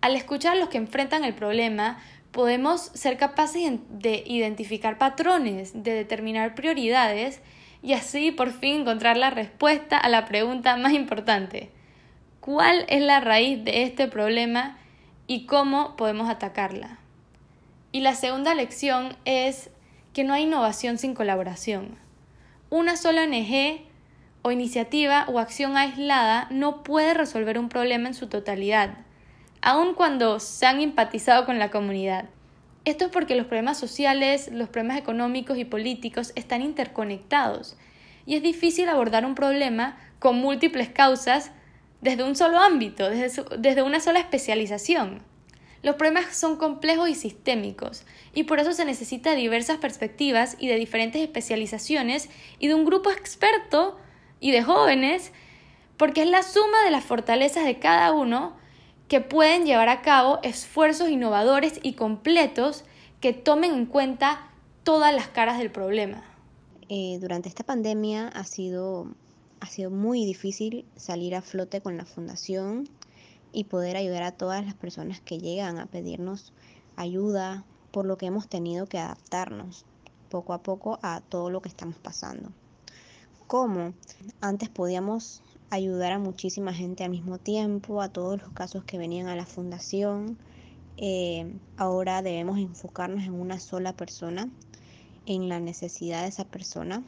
Al 0.01 0.15
escuchar 0.15 0.53
a 0.53 0.61
los 0.61 0.69
que 0.69 0.79
enfrentan 0.79 1.25
el 1.25 1.35
problema, 1.35 1.99
podemos 2.31 2.93
ser 2.95 3.17
capaces 3.17 3.81
de 3.89 4.23
identificar 4.25 4.99
patrones, 4.99 5.83
de 5.83 5.93
determinar 5.93 6.55
prioridades 6.55 7.41
y 7.83 7.95
así 7.95 8.31
por 8.31 8.53
fin 8.53 8.83
encontrar 8.83 9.17
la 9.17 9.31
respuesta 9.31 9.99
a 9.99 10.09
la 10.09 10.25
pregunta 10.27 10.77
más 10.77 10.93
importante. 10.93 11.73
¿Cuál 12.39 12.87
es 12.89 13.03
la 13.03 13.19
raíz 13.19 13.65
de 13.65 13.83
este 13.83 14.07
problema 14.07 14.79
y 15.27 15.47
cómo 15.47 15.97
podemos 15.97 16.31
atacarla? 16.31 17.01
Y 17.91 17.99
la 17.99 18.15
segunda 18.15 18.55
lección 18.55 19.17
es 19.25 19.71
que 20.13 20.23
no 20.23 20.35
hay 20.35 20.45
innovación 20.45 20.99
sin 20.99 21.15
colaboración. 21.15 21.99
Una 22.71 22.97
sola 22.97 23.25
ONG 23.25 23.91
o 24.43 24.51
iniciativa 24.51 25.25
o 25.29 25.39
acción 25.39 25.77
aislada 25.77 26.49
no 26.51 26.83
puede 26.83 27.15
resolver 27.15 27.59
un 27.59 27.69
problema 27.69 28.09
en 28.09 28.15
su 28.15 28.27
totalidad 28.27 28.99
aun 29.63 29.95
cuando 29.95 30.41
se 30.41 30.67
han 30.67 30.81
empatizado 30.81 31.47
con 31.47 31.59
la 31.59 31.71
comunidad. 31.71 32.29
Esto 32.85 33.07
es 33.07 33.11
porque 33.13 33.37
los 33.37 33.47
problemas 33.47 33.79
sociales, 33.79 34.51
los 34.53 34.69
problemas 34.69 34.99
económicos 34.99 35.57
y 35.57 35.65
políticos 35.65 36.33
están 36.35 36.63
interconectados 36.63 37.77
y 38.27 38.35
es 38.35 38.43
difícil 38.43 38.89
abordar 38.89 39.25
un 39.25 39.37
problema 39.37 39.97
con 40.19 40.37
múltiples 40.37 40.89
causas 40.89 41.53
desde 42.01 42.25
un 42.25 42.35
solo 42.35 42.59
ámbito, 42.59 43.09
desde, 43.09 43.45
desde 43.57 43.83
una 43.83 44.01
sola 44.01 44.19
especialización. 44.19 45.23
Los 45.85 45.95
problemas 45.95 46.37
son 46.37 46.57
complejos 46.57 47.09
y 47.09 47.15
sistémicos, 47.15 48.05
y 48.35 48.45
por 48.45 48.61
eso 48.61 48.73
se 48.73 48.85
necesita 48.85 49.35
diversas 49.35 49.79
perspectivas 49.79 50.57
y 50.59 50.69
de 50.69 50.77
diferentes 50.77 51.23
especializaciones 51.23 52.29
y 52.59 52.69
de 52.69 52.75
un 52.75 52.85
grupo 52.85 53.11
experto 53.11 53.99
y 54.43 54.51
de 54.51 54.63
jóvenes, 54.63 55.33
porque 55.97 56.23
es 56.23 56.29
la 56.29 56.43
suma 56.43 56.85
de 56.85 56.91
las 56.91 57.05
fortalezas 57.05 57.65
de 57.65 57.79
cada 57.79 58.13
uno 58.13 58.55
que 59.09 59.21
pueden 59.21 59.65
llevar 59.65 59.89
a 59.89 60.03
cabo 60.03 60.41
esfuerzos 60.43 61.09
innovadores 61.09 61.79
y 61.83 61.95
completos 61.95 62.85
que 63.21 63.33
tomen 63.33 63.73
en 63.73 63.87
cuenta 63.87 64.51
todas 64.83 65.15
las 65.15 65.29
caras 65.29 65.59
del 65.59 65.71
problema. 65.71 66.25
Eh, 66.89 67.19
durante 67.21 67.49
esta 67.49 67.63
pandemia 67.63 68.29
ha 68.29 68.43
sido, 68.43 69.07
ha 69.61 69.67
sido 69.67 69.91
muy 69.91 70.27
difícil 70.27 70.85
salir 70.97 71.37
a 71.37 71.43
flote 71.43 71.81
con 71.81 71.97
la 71.97 72.05
fundación 72.05 72.89
y 73.53 73.65
poder 73.65 73.97
ayudar 73.97 74.25
a 74.25 74.33
todas 74.33 74.65
las 74.65 74.75
personas 74.75 75.21
que 75.21 75.39
llegan 75.39 75.79
a 75.79 75.87
pedirnos 75.87 76.53
ayuda, 76.97 77.65
por 77.93 78.07
lo 78.07 78.17
que 78.17 78.27
hemos 78.27 78.49
tenido 78.49 78.87
que 78.87 78.99
adaptarnos 78.99 79.85
poco 80.31 80.53
a 80.53 80.63
poco 80.63 80.99
a 81.03 81.21
todo 81.21 81.49
lo 81.49 81.63
que 81.63 81.69
estamos 81.69 81.97
pasando. 81.97 82.51
¿Cómo? 83.53 83.93
Antes 84.41 84.71
podíamos 84.71 85.43
ayudar 85.69 86.13
a 86.13 86.19
muchísima 86.19 86.73
gente 86.73 87.05
al 87.05 87.11
mismo 87.11 87.37
tiempo, 87.37 88.01
a 88.01 88.09
todos 88.09 88.41
los 88.41 88.51
casos 88.53 88.85
que 88.85 88.97
venían 88.97 89.29
a 89.29 89.37
la 89.37 89.45
fundación. 89.45 90.39
Eh, 90.97 91.55
ahora 91.77 92.23
debemos 92.23 92.59
enfocarnos 92.59 93.25
en 93.25 93.35
una 93.35 93.61
sola 93.61 93.93
persona, 93.93 94.49
en 95.27 95.51
la 95.51 95.61
necesidad 95.61 96.23
de 96.23 96.29
esa 96.29 96.47
persona, 96.47 97.03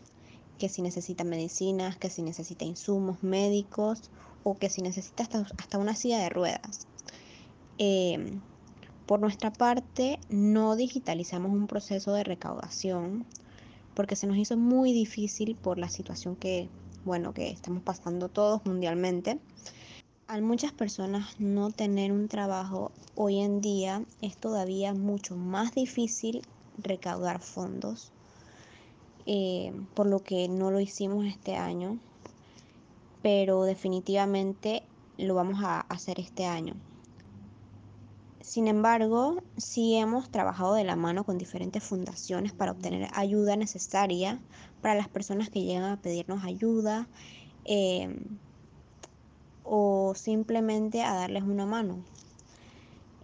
que 0.59 0.69
si 0.69 0.83
necesita 0.83 1.25
medicinas, 1.25 1.97
que 1.97 2.11
si 2.11 2.21
necesita 2.21 2.67
insumos 2.67 3.23
médicos 3.23 4.11
o 4.43 4.59
que 4.59 4.69
si 4.69 4.83
necesita 4.83 5.23
hasta, 5.23 5.79
una 5.79 5.97
silla 5.97 6.19
de 6.19 6.29
ruedas. 6.29 6.87
Eh, 7.79 8.39
por 9.07 9.19
nuestra 9.19 9.51
parte, 9.51 10.21
no 10.29 10.77
digitalizamos 10.77 11.53
un 11.53 11.69
proceso 11.69 12.13
de 12.13 12.23
recaudación 12.23 13.25
porque 13.95 14.17
se 14.17 14.27
nos 14.27 14.37
hizo 14.37 14.57
muy 14.57 14.93
difícil 14.93 15.57
por 15.57 15.79
la 15.79 15.89
situación 15.89 16.37
que, 16.37 16.69
bueno, 17.05 17.33
que 17.33 17.51
estamos 17.51 17.83
pasando 17.83 18.29
todos 18.29 18.65
mundialmente. 18.65 19.39
Al 20.27 20.43
muchas 20.43 20.73
personas 20.73 21.39
no 21.39 21.71
tener 21.71 22.13
un 22.13 22.29
trabajo 22.29 22.93
hoy 23.15 23.41
en 23.41 23.61
día 23.61 24.05
es 24.23 24.37
todavía 24.37 24.95
mucho 24.95 25.37
más 25.37 25.75
difícil 25.75 26.43
recaudar 26.79 27.41
fondos, 27.41 28.11
eh, 29.27 29.73
por 29.95 30.07
lo 30.07 30.21
que 30.21 30.49
no 30.49 30.71
lo 30.71 30.81
hicimos 30.81 31.27
este 31.27 31.57
año 31.57 31.99
pero 33.25 33.63
definitivamente 33.63 34.83
lo 35.17 35.35
vamos 35.35 35.65
a 35.65 35.81
hacer 35.81 36.21
este 36.21 36.45
año. 36.45 36.75
Sin 38.45 38.69
embargo, 38.69 39.43
sí 39.57 39.95
hemos 39.95 40.31
trabajado 40.31 40.75
de 40.75 40.85
la 40.85 40.97
mano 40.97 41.25
con 41.25 41.39
diferentes 41.39 41.83
fundaciones 41.83 42.53
para 42.53 42.73
obtener 42.73 43.09
ayuda 43.15 43.57
necesaria 43.57 44.39
para 44.83 44.95
las 44.95 45.09
personas 45.09 45.49
que 45.49 45.63
llegan 45.63 45.85
a 45.85 45.97
pedirnos 45.97 46.45
ayuda 46.45 47.09
em, 47.65 48.19
o 49.65 50.13
simplemente 50.15 51.03
a 51.03 51.15
darles 51.15 51.45
una 51.45 51.65
mano. 51.65 52.05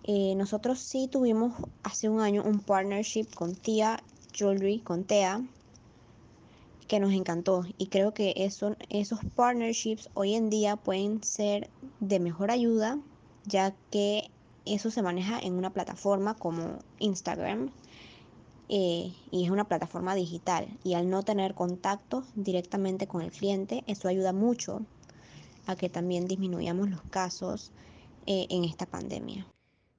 Eh, 0.05 0.35
nosotros 0.37 0.79
sí 0.81 1.07
tuvimos 1.07 1.53
hace 1.83 2.09
un 2.09 2.21
año 2.21 2.43
un 2.43 2.59
partnership 2.59 3.27
con 3.35 3.55
Tia 3.55 4.03
Jewelry, 4.33 4.79
con 4.81 5.05
TEA, 5.05 5.43
que 6.89 6.99
nos 6.99 7.13
encantó 7.13 7.67
y 7.77 7.89
creo 7.89 8.15
que 8.15 8.33
eso, 8.37 8.75
esos 8.89 9.21
partnerships 9.37 10.09
hoy 10.15 10.35
en 10.35 10.49
día 10.49 10.77
pueden 10.77 11.23
ser 11.23 11.69
de 12.01 12.19
mejor 12.21 12.51
ayuda 12.51 12.99
ya 13.45 13.75
que 13.91 14.31
eso 14.67 14.91
se 14.91 15.03
maneja 15.03 15.39
en 15.39 15.55
una 15.55 15.71
plataforma 15.71 16.35
como 16.35 16.79
Instagram 16.99 17.71
eh, 18.69 19.13
y 19.31 19.45
es 19.45 19.51
una 19.51 19.65
plataforma 19.65 20.15
digital 20.15 20.69
y 20.85 20.95
al 20.95 21.11
no 21.11 21.23
tener 21.23 21.55
contacto 21.55 22.25
directamente 22.35 23.07
con 23.07 23.23
el 23.23 23.31
cliente 23.31 23.83
eso 23.87 24.09
ayuda 24.09 24.33
mucho 24.33 24.83
a 25.67 25.77
que 25.77 25.89
también 25.89 26.27
disminuyamos 26.27 26.89
los 26.89 27.03
casos 27.03 27.73
eh, 28.27 28.47
en 28.51 28.65
esta 28.65 28.87
pandemia. 28.87 29.47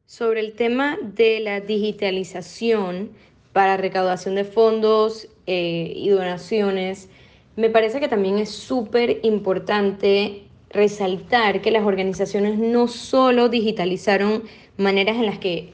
Sobre 0.06 0.42
el 0.42 0.54
tema 0.54 0.98
de 1.02 1.40
la 1.40 1.62
digitalización, 1.62 3.12
para 3.54 3.78
recaudación 3.78 4.36
de 4.36 4.46
fondos 4.46 5.28
eh, 5.48 5.94
y 5.96 6.10
donaciones, 6.10 7.10
me 7.56 7.70
parece 7.70 8.00
que 8.00 8.08
también 8.08 8.38
es 8.38 8.50
súper 8.50 9.20
importante 9.24 10.48
resaltar 10.72 11.62
que 11.62 11.72
las 11.72 11.84
organizaciones 11.84 12.58
no 12.58 12.88
solo 12.88 13.50
digitalizaron 13.50 14.44
maneras 14.78 15.18
en 15.18 15.26
las 15.26 15.38
que 15.38 15.74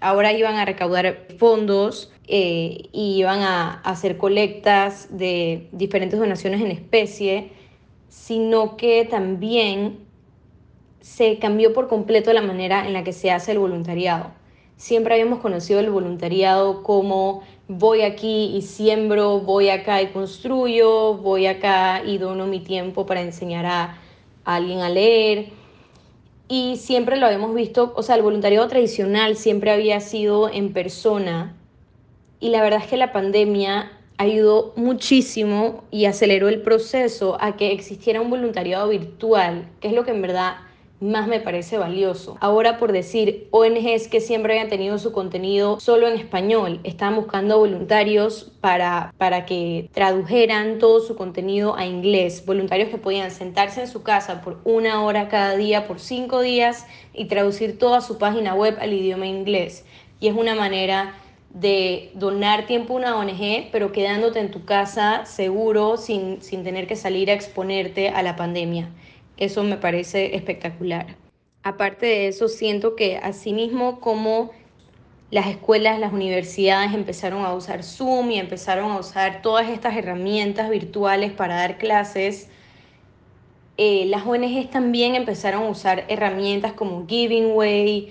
ahora 0.00 0.32
iban 0.32 0.56
a 0.56 0.64
recaudar 0.64 1.26
fondos 1.38 2.12
eh, 2.26 2.88
y 2.92 3.18
iban 3.18 3.40
a 3.40 3.80
hacer 3.82 4.16
colectas 4.16 5.08
de 5.10 5.68
diferentes 5.72 6.18
donaciones 6.18 6.60
en 6.60 6.70
especie, 6.70 7.50
sino 8.08 8.76
que 8.76 9.04
también 9.04 9.98
se 11.00 11.38
cambió 11.38 11.72
por 11.72 11.88
completo 11.88 12.32
la 12.32 12.42
manera 12.42 12.86
en 12.86 12.92
la 12.92 13.04
que 13.04 13.12
se 13.12 13.30
hace 13.30 13.52
el 13.52 13.58
voluntariado. 13.58 14.32
Siempre 14.76 15.14
habíamos 15.14 15.40
conocido 15.40 15.80
el 15.80 15.90
voluntariado 15.90 16.82
como 16.82 17.42
voy 17.66 18.02
aquí 18.02 18.56
y 18.56 18.62
siembro, 18.62 19.40
voy 19.40 19.70
acá 19.70 20.00
y 20.02 20.08
construyo, 20.08 21.14
voy 21.14 21.46
acá 21.46 22.02
y 22.04 22.18
dono 22.18 22.46
mi 22.46 22.60
tiempo 22.60 23.04
para 23.04 23.22
enseñar 23.22 23.66
a, 23.66 23.98
alguien 24.56 24.80
a 24.80 24.88
leer. 24.88 25.50
Y 26.48 26.76
siempre 26.76 27.16
lo 27.16 27.26
habíamos 27.26 27.54
visto, 27.54 27.92
o 27.94 28.02
sea, 28.02 28.16
el 28.16 28.22
voluntariado 28.22 28.66
tradicional 28.68 29.36
siempre 29.36 29.70
había 29.70 30.00
sido 30.00 30.48
en 30.48 30.72
persona. 30.72 31.54
Y 32.40 32.48
la 32.48 32.62
verdad 32.62 32.80
es 32.82 32.88
que 32.88 32.96
la 32.96 33.12
pandemia 33.12 33.92
ayudó 34.16 34.72
muchísimo 34.76 35.84
y 35.90 36.06
aceleró 36.06 36.48
el 36.48 36.62
proceso 36.62 37.36
a 37.40 37.56
que 37.56 37.72
existiera 37.72 38.20
un 38.20 38.30
voluntariado 38.30 38.88
virtual, 38.88 39.68
que 39.80 39.88
es 39.88 39.94
lo 39.94 40.04
que 40.04 40.10
en 40.10 40.22
verdad 40.22 40.56
más 41.00 41.28
me 41.28 41.40
parece 41.40 41.78
valioso. 41.78 42.36
Ahora 42.40 42.78
por 42.78 42.92
decir, 42.92 43.48
ONGs 43.50 44.08
que 44.08 44.20
siempre 44.20 44.54
habían 44.54 44.68
tenido 44.68 44.98
su 44.98 45.12
contenido 45.12 45.80
solo 45.80 46.08
en 46.08 46.14
español, 46.14 46.80
estaban 46.84 47.16
buscando 47.16 47.58
voluntarios 47.58 48.52
para, 48.60 49.12
para 49.18 49.46
que 49.46 49.88
tradujeran 49.92 50.78
todo 50.78 51.00
su 51.00 51.16
contenido 51.16 51.76
a 51.76 51.86
inglés, 51.86 52.44
voluntarios 52.44 52.88
que 52.88 52.98
podían 52.98 53.30
sentarse 53.30 53.82
en 53.82 53.88
su 53.88 54.02
casa 54.02 54.40
por 54.40 54.60
una 54.64 55.04
hora 55.04 55.28
cada 55.28 55.56
día, 55.56 55.86
por 55.86 56.00
cinco 56.00 56.40
días 56.40 56.86
y 57.14 57.26
traducir 57.26 57.78
toda 57.78 58.00
su 58.00 58.18
página 58.18 58.54
web 58.54 58.76
al 58.80 58.92
idioma 58.92 59.26
inglés. 59.26 59.84
Y 60.20 60.28
es 60.28 60.34
una 60.34 60.54
manera 60.54 61.14
de 61.50 62.10
donar 62.14 62.66
tiempo 62.66 62.94
a 62.94 62.96
una 62.96 63.16
ONG, 63.16 63.70
pero 63.72 63.92
quedándote 63.92 64.38
en 64.38 64.50
tu 64.50 64.64
casa 64.64 65.24
seguro 65.24 65.96
sin, 65.96 66.42
sin 66.42 66.62
tener 66.62 66.86
que 66.86 66.96
salir 66.96 67.30
a 67.30 67.34
exponerte 67.34 68.10
a 68.10 68.22
la 68.22 68.36
pandemia. 68.36 68.90
Eso 69.38 69.62
me 69.62 69.76
parece 69.76 70.36
espectacular. 70.36 71.16
Aparte 71.62 72.06
de 72.06 72.28
eso, 72.28 72.48
siento 72.48 72.96
que 72.96 73.16
asimismo 73.16 74.00
como 74.00 74.50
las 75.30 75.46
escuelas, 75.46 75.98
las 75.98 76.12
universidades 76.12 76.94
empezaron 76.94 77.44
a 77.44 77.54
usar 77.54 77.82
Zoom 77.82 78.30
y 78.30 78.38
empezaron 78.38 78.90
a 78.90 78.98
usar 78.98 79.42
todas 79.42 79.68
estas 79.68 79.96
herramientas 79.96 80.70
virtuales 80.70 81.32
para 81.32 81.56
dar 81.56 81.78
clases, 81.78 82.48
eh, 83.76 84.06
las 84.06 84.26
ONGs 84.26 84.70
también 84.70 85.14
empezaron 85.14 85.62
a 85.62 85.68
usar 85.68 86.04
herramientas 86.08 86.72
como 86.72 87.06
Giving 87.06 87.52
Way, 87.54 88.08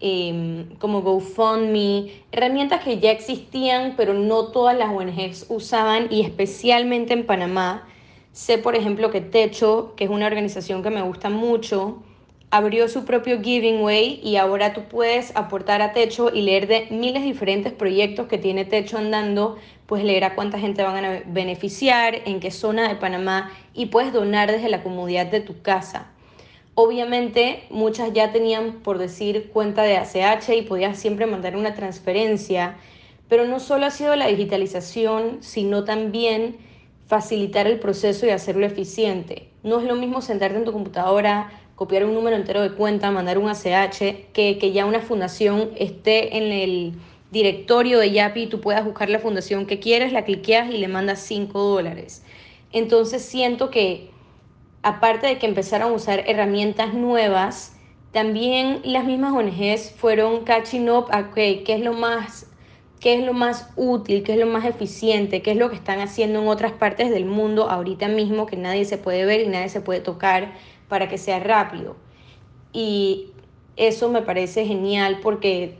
em, 0.00 0.76
como 0.76 1.00
GoFundMe, 1.00 2.12
herramientas 2.30 2.84
que 2.84 2.98
ya 2.98 3.10
existían, 3.10 3.94
pero 3.96 4.12
no 4.12 4.48
todas 4.48 4.76
las 4.76 4.90
ONGs 4.90 5.46
usaban 5.48 6.08
y 6.10 6.20
especialmente 6.20 7.14
en 7.14 7.24
Panamá 7.24 7.88
Sé, 8.32 8.58
por 8.58 8.76
ejemplo, 8.76 9.10
que 9.10 9.20
Techo, 9.20 9.94
que 9.96 10.04
es 10.04 10.10
una 10.10 10.26
organización 10.26 10.82
que 10.82 10.90
me 10.90 11.02
gusta 11.02 11.28
mucho, 11.28 12.02
abrió 12.50 12.88
su 12.88 13.04
propio 13.04 13.42
Giving 13.42 13.82
Way 13.82 14.20
y 14.22 14.36
ahora 14.36 14.72
tú 14.72 14.84
puedes 14.84 15.36
aportar 15.36 15.82
a 15.82 15.92
Techo 15.92 16.30
y 16.32 16.42
leer 16.42 16.66
de 16.66 16.86
miles 16.90 17.22
de 17.22 17.28
diferentes 17.28 17.72
proyectos 17.72 18.26
que 18.26 18.38
tiene 18.38 18.64
Techo 18.64 18.96
andando, 18.96 19.58
pues 19.86 20.02
leer 20.02 20.24
a 20.24 20.34
cuánta 20.34 20.58
gente 20.58 20.82
van 20.82 21.04
a 21.04 21.22
beneficiar, 21.26 22.22
en 22.24 22.40
qué 22.40 22.50
zona 22.50 22.88
de 22.88 22.96
Panamá 22.96 23.50
y 23.74 23.86
puedes 23.86 24.12
donar 24.12 24.50
desde 24.50 24.68
la 24.68 24.82
comodidad 24.82 25.26
de 25.26 25.40
tu 25.40 25.60
casa. 25.60 26.10
Obviamente 26.74 27.64
muchas 27.70 28.12
ya 28.12 28.30
tenían, 28.30 28.80
por 28.84 28.98
decir, 28.98 29.50
cuenta 29.52 29.82
de 29.82 29.96
ACH 29.96 30.50
y 30.50 30.62
podías 30.62 30.98
siempre 30.98 31.26
mandar 31.26 31.56
una 31.56 31.74
transferencia, 31.74 32.76
pero 33.28 33.44
no 33.46 33.60
solo 33.60 33.86
ha 33.86 33.90
sido 33.90 34.14
la 34.16 34.28
digitalización, 34.28 35.38
sino 35.40 35.84
también 35.84 36.56
facilitar 37.08 37.66
el 37.66 37.80
proceso 37.80 38.26
y 38.26 38.30
hacerlo 38.30 38.66
eficiente. 38.66 39.48
No 39.62 39.80
es 39.80 39.86
lo 39.86 39.96
mismo 39.96 40.20
sentarte 40.20 40.58
en 40.58 40.64
tu 40.64 40.72
computadora, 40.72 41.50
copiar 41.74 42.04
un 42.04 42.14
número 42.14 42.36
entero 42.36 42.60
de 42.60 42.72
cuenta, 42.72 43.10
mandar 43.10 43.38
un 43.38 43.48
ACH, 43.48 43.98
que, 44.32 44.58
que 44.58 44.72
ya 44.72 44.84
una 44.84 45.00
fundación 45.00 45.70
esté 45.76 46.36
en 46.36 46.52
el 46.52 46.92
directorio 47.30 47.98
de 47.98 48.10
Yapi 48.12 48.42
y 48.42 48.46
tú 48.46 48.60
puedas 48.60 48.84
buscar 48.84 49.08
la 49.08 49.18
fundación 49.18 49.66
que 49.66 49.80
quieres, 49.80 50.12
la 50.12 50.24
cliqueas 50.24 50.70
y 50.70 50.78
le 50.78 50.88
mandas 50.88 51.20
5 51.20 51.58
dólares. 51.58 52.22
Entonces 52.72 53.22
siento 53.22 53.70
que 53.70 54.10
aparte 54.82 55.26
de 55.26 55.38
que 55.38 55.46
empezaron 55.46 55.92
a 55.92 55.94
usar 55.94 56.24
herramientas 56.26 56.92
nuevas, 56.92 57.74
también 58.12 58.80
las 58.84 59.04
mismas 59.04 59.32
ONGs 59.32 59.92
fueron 59.92 60.44
catching 60.44 60.90
up 60.90 61.06
a 61.10 61.30
qué 61.32 61.64
es 61.66 61.80
lo 61.80 61.94
más 61.94 62.48
qué 63.00 63.14
es 63.14 63.24
lo 63.24 63.32
más 63.32 63.70
útil, 63.76 64.22
qué 64.22 64.32
es 64.34 64.38
lo 64.38 64.46
más 64.46 64.64
eficiente, 64.64 65.42
qué 65.42 65.52
es 65.52 65.56
lo 65.56 65.70
que 65.70 65.76
están 65.76 66.00
haciendo 66.00 66.40
en 66.40 66.48
otras 66.48 66.72
partes 66.72 67.10
del 67.10 67.26
mundo 67.26 67.70
ahorita 67.70 68.08
mismo 68.08 68.46
que 68.46 68.56
nadie 68.56 68.84
se 68.84 68.98
puede 68.98 69.24
ver 69.24 69.40
y 69.40 69.48
nadie 69.48 69.68
se 69.68 69.80
puede 69.80 70.00
tocar 70.00 70.52
para 70.88 71.08
que 71.08 71.18
sea 71.18 71.38
rápido. 71.38 71.96
Y 72.72 73.28
eso 73.76 74.10
me 74.10 74.22
parece 74.22 74.66
genial 74.66 75.20
porque, 75.22 75.78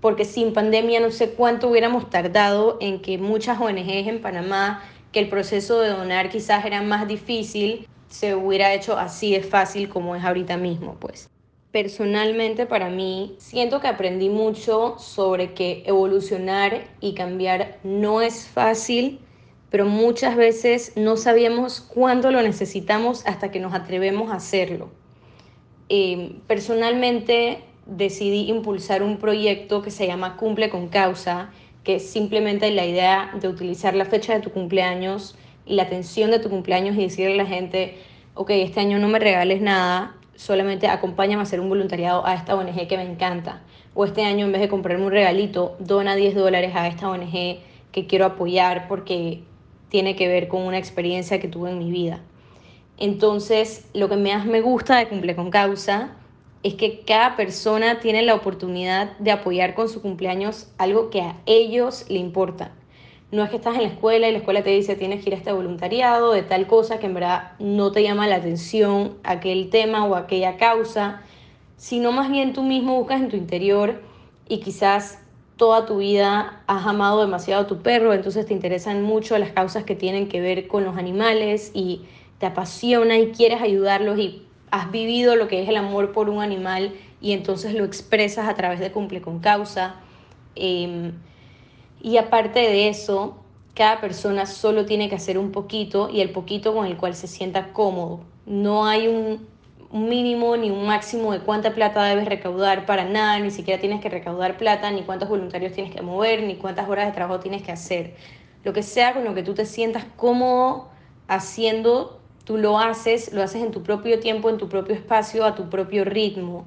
porque 0.00 0.24
sin 0.24 0.52
pandemia 0.52 1.00
no 1.00 1.10
sé 1.10 1.30
cuánto 1.30 1.68
hubiéramos 1.68 2.10
tardado 2.10 2.78
en 2.80 3.00
que 3.00 3.18
muchas 3.18 3.60
ONGs 3.60 4.08
en 4.08 4.20
Panamá, 4.20 4.82
que 5.12 5.20
el 5.20 5.28
proceso 5.28 5.80
de 5.80 5.90
donar 5.90 6.28
quizás 6.30 6.64
era 6.64 6.82
más 6.82 7.06
difícil, 7.06 7.86
se 8.08 8.34
hubiera 8.34 8.74
hecho 8.74 8.98
así 8.98 9.32
de 9.32 9.42
fácil 9.42 9.88
como 9.88 10.16
es 10.16 10.24
ahorita 10.24 10.56
mismo, 10.56 10.96
pues 10.98 11.28
personalmente 11.76 12.64
para 12.64 12.88
mí 12.88 13.34
siento 13.36 13.82
que 13.82 13.86
aprendí 13.86 14.30
mucho 14.30 14.94
sobre 14.98 15.52
que 15.52 15.82
evolucionar 15.84 16.86
y 17.02 17.12
cambiar 17.12 17.80
no 17.84 18.22
es 18.22 18.46
fácil, 18.46 19.20
pero 19.68 19.84
muchas 19.84 20.36
veces 20.36 20.94
no 20.96 21.18
sabíamos 21.18 21.82
cuándo 21.82 22.30
lo 22.30 22.40
necesitamos 22.40 23.26
hasta 23.26 23.50
que 23.50 23.60
nos 23.60 23.74
atrevemos 23.74 24.32
a 24.32 24.36
hacerlo. 24.36 24.88
Eh, 25.90 26.38
personalmente 26.46 27.58
decidí 27.84 28.48
impulsar 28.48 29.02
un 29.02 29.18
proyecto 29.18 29.82
que 29.82 29.90
se 29.90 30.06
llama 30.06 30.38
Cumple 30.38 30.70
con 30.70 30.88
Causa, 30.88 31.50
que 31.84 31.96
es 31.96 32.08
simplemente 32.08 32.70
la 32.70 32.86
idea 32.86 33.32
de 33.38 33.48
utilizar 33.48 33.94
la 33.94 34.06
fecha 34.06 34.32
de 34.32 34.40
tu 34.40 34.50
cumpleaños 34.50 35.36
y 35.66 35.74
la 35.74 35.82
atención 35.82 36.30
de 36.30 36.38
tu 36.38 36.48
cumpleaños 36.48 36.96
y 36.96 37.02
decirle 37.02 37.34
a 37.34 37.44
la 37.44 37.46
gente, 37.46 37.98
ok, 38.32 38.48
este 38.52 38.80
año 38.80 38.98
no 38.98 39.08
me 39.08 39.18
regales 39.18 39.60
nada, 39.60 40.15
solamente 40.36 40.86
acompáñame 40.86 41.40
a 41.40 41.42
hacer 41.42 41.60
un 41.60 41.68
voluntariado 41.68 42.26
a 42.26 42.34
esta 42.34 42.54
ONG 42.54 42.86
que 42.86 42.96
me 42.96 43.02
encanta. 43.02 43.62
O 43.94 44.04
este 44.04 44.24
año 44.24 44.46
en 44.46 44.52
vez 44.52 44.60
de 44.60 44.68
comprarme 44.68 45.04
un 45.04 45.10
regalito, 45.10 45.76
dona 45.78 46.14
10 46.14 46.34
dólares 46.34 46.72
a 46.74 46.86
esta 46.86 47.10
ONG 47.10 47.58
que 47.92 48.06
quiero 48.06 48.26
apoyar 48.26 48.88
porque 48.88 49.42
tiene 49.88 50.16
que 50.16 50.28
ver 50.28 50.48
con 50.48 50.62
una 50.62 50.78
experiencia 50.78 51.40
que 51.40 51.48
tuve 51.48 51.70
en 51.70 51.78
mi 51.78 51.90
vida. 51.90 52.20
Entonces, 52.98 53.88
lo 53.94 54.08
que 54.08 54.16
más 54.16 54.46
me 54.46 54.60
gusta 54.60 54.96
de 54.96 55.08
Cumple 55.08 55.36
con 55.36 55.50
Causa 55.50 56.16
es 56.62 56.74
que 56.74 57.00
cada 57.06 57.36
persona 57.36 58.00
tiene 58.00 58.22
la 58.22 58.34
oportunidad 58.34 59.16
de 59.18 59.30
apoyar 59.30 59.74
con 59.74 59.88
su 59.88 60.02
cumpleaños 60.02 60.68
algo 60.78 61.10
que 61.10 61.20
a 61.20 61.36
ellos 61.46 62.06
le 62.08 62.18
importa. 62.18 62.72
No 63.32 63.42
es 63.42 63.50
que 63.50 63.56
estás 63.56 63.74
en 63.74 63.82
la 63.82 63.88
escuela 63.88 64.28
y 64.28 64.32
la 64.32 64.38
escuela 64.38 64.62
te 64.62 64.70
dice 64.70 64.94
tienes 64.94 65.22
que 65.22 65.30
ir 65.30 65.34
a 65.34 65.38
este 65.38 65.52
voluntariado 65.52 66.32
de 66.32 66.42
tal 66.42 66.66
cosa 66.68 67.00
que 67.00 67.06
en 67.06 67.14
verdad 67.14 67.52
no 67.58 67.90
te 67.90 68.02
llama 68.02 68.28
la 68.28 68.36
atención 68.36 69.16
aquel 69.24 69.68
tema 69.68 70.06
o 70.06 70.14
aquella 70.14 70.56
causa, 70.56 71.22
sino 71.76 72.12
más 72.12 72.30
bien 72.30 72.52
tú 72.52 72.62
mismo 72.62 72.96
buscas 72.96 73.20
en 73.20 73.28
tu 73.28 73.36
interior 73.36 74.00
y 74.48 74.60
quizás 74.60 75.18
toda 75.56 75.86
tu 75.86 75.98
vida 75.98 76.62
has 76.68 76.86
amado 76.86 77.20
demasiado 77.20 77.62
a 77.62 77.66
tu 77.66 77.82
perro, 77.82 78.12
entonces 78.12 78.46
te 78.46 78.54
interesan 78.54 79.02
mucho 79.02 79.36
las 79.38 79.50
causas 79.50 79.84
que 79.84 79.96
tienen 79.96 80.28
que 80.28 80.40
ver 80.40 80.68
con 80.68 80.84
los 80.84 80.96
animales 80.96 81.72
y 81.74 82.02
te 82.38 82.46
apasiona 82.46 83.18
y 83.18 83.32
quieres 83.32 83.60
ayudarlos 83.60 84.18
y 84.18 84.42
has 84.70 84.90
vivido 84.92 85.34
lo 85.34 85.48
que 85.48 85.62
es 85.62 85.68
el 85.68 85.76
amor 85.76 86.12
por 86.12 86.28
un 86.28 86.42
animal 86.42 86.92
y 87.20 87.32
entonces 87.32 87.74
lo 87.74 87.84
expresas 87.84 88.48
a 88.48 88.54
través 88.54 88.78
de 88.78 88.92
cumple 88.92 89.22
con 89.22 89.40
causa. 89.40 89.96
Em, 90.54 91.12
y 92.00 92.18
aparte 92.18 92.60
de 92.60 92.88
eso, 92.88 93.36
cada 93.74 94.00
persona 94.00 94.46
solo 94.46 94.86
tiene 94.86 95.08
que 95.08 95.16
hacer 95.16 95.38
un 95.38 95.52
poquito 95.52 96.08
y 96.10 96.20
el 96.20 96.30
poquito 96.30 96.74
con 96.74 96.86
el 96.86 96.96
cual 96.96 97.14
se 97.14 97.26
sienta 97.26 97.72
cómodo. 97.72 98.20
No 98.46 98.86
hay 98.86 99.08
un, 99.08 99.46
mínimo 99.92 100.56
ni 100.56 100.70
un 100.70 100.86
máximo 100.86 101.32
de 101.32 101.40
cuánta 101.40 101.74
plata 101.74 102.04
debes 102.04 102.26
recaudar 102.26 102.86
para 102.86 103.04
nada, 103.04 103.38
ni 103.38 103.50
siquiera 103.50 103.80
tienes 103.80 104.00
que 104.00 104.08
recaudar 104.08 104.56
plata, 104.56 104.90
ni 104.90 105.02
cuántos 105.02 105.28
voluntarios 105.28 105.72
tienes 105.72 105.94
que 105.94 106.02
mover, 106.02 106.42
ni 106.42 106.56
cuántas 106.56 106.88
horas 106.88 107.06
de 107.06 107.12
trabajo 107.12 107.40
tienes 107.40 107.62
que 107.62 107.72
hacer. 107.72 108.14
Lo 108.64 108.72
que 108.72 108.82
sea 108.82 109.14
con 109.14 109.24
lo 109.24 109.34
que 109.34 109.42
tú 109.42 109.54
te 109.54 109.64
sientas 109.64 110.04
cómodo 110.16 110.88
haciendo, 111.28 112.20
tú 112.44 112.58
lo 112.58 112.78
haces, 112.78 113.32
lo 113.32 113.42
haces 113.42 113.62
en 113.62 113.70
tu 113.70 113.82
propio 113.82 114.20
tiempo, 114.20 114.50
en 114.50 114.58
tu 114.58 114.68
propio 114.68 114.94
espacio, 114.94 115.44
a 115.44 115.54
tu 115.54 115.68
propio 115.70 116.04
ritmo 116.04 116.66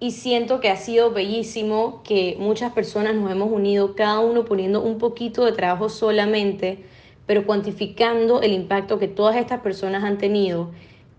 y 0.00 0.12
siento 0.12 0.60
que 0.60 0.68
ha 0.68 0.76
sido 0.76 1.10
bellísimo 1.10 2.02
que 2.04 2.36
muchas 2.38 2.72
personas 2.72 3.14
nos 3.16 3.30
hemos 3.30 3.50
unido, 3.50 3.96
cada 3.96 4.20
uno 4.20 4.44
poniendo 4.44 4.80
un 4.80 4.98
poquito 4.98 5.44
de 5.44 5.52
trabajo 5.52 5.88
solamente, 5.88 6.84
pero 7.26 7.44
cuantificando 7.44 8.40
el 8.40 8.52
impacto 8.52 8.98
que 8.98 9.08
todas 9.08 9.36
estas 9.36 9.60
personas 9.60 10.04
han 10.04 10.18
tenido, 10.18 10.70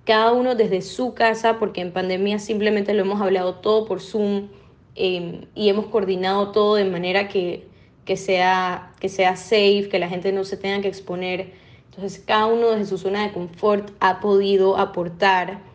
cada 0.06 0.32
uno 0.32 0.56
desde 0.56 0.82
su 0.82 1.14
casa, 1.14 1.60
porque 1.60 1.82
en 1.82 1.92
pandemia 1.92 2.40
simplemente 2.40 2.94
lo 2.94 3.02
hemos 3.02 3.22
hablado 3.22 3.56
todo 3.56 3.86
por 3.86 4.02
Zoom 4.02 4.48
em, 4.96 5.42
y 5.54 5.70
hemos 5.70 5.88
coordinado 5.88 6.52
todo 6.52 6.76
de 6.76 6.86
manera 6.86 7.28
que, 7.28 7.68
que, 8.06 8.16
sea, 8.16 8.94
que 9.00 9.10
sea 9.10 9.36
safe, 9.36 9.90
que 9.92 10.00
la 10.00 10.10
gente 10.10 10.32
no 10.32 10.46
se 10.46 10.58
tenga 10.58 10.82
que 10.82 10.88
exponer. 10.88 11.52
Entonces 11.92 12.24
cada 12.26 12.48
uno 12.48 12.72
desde 12.72 12.86
su 12.86 12.98
zona 12.98 13.24
de 13.24 13.34
confort 13.34 13.92
ha 14.00 14.20
podido 14.20 14.78
aportar 14.78 15.69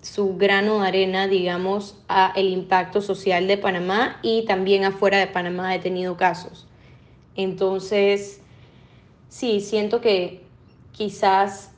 su 0.00 0.36
grano 0.36 0.80
de 0.80 0.88
arena, 0.88 1.28
digamos, 1.28 1.96
a 2.08 2.32
el 2.36 2.48
impacto 2.48 3.02
social 3.02 3.46
de 3.46 3.58
Panamá 3.58 4.18
y 4.22 4.44
también 4.46 4.84
afuera 4.84 5.18
de 5.18 5.26
Panamá 5.26 5.74
he 5.74 5.78
tenido 5.78 6.16
casos. 6.16 6.66
Entonces, 7.36 8.40
sí, 9.28 9.60
siento 9.60 10.00
que 10.00 10.42
quizás 10.92 11.72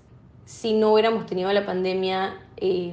si 0.44 0.74
no 0.74 0.92
hubiéramos 0.92 1.26
tenido 1.26 1.52
la 1.52 1.64
pandemia, 1.64 2.36
eh, 2.56 2.92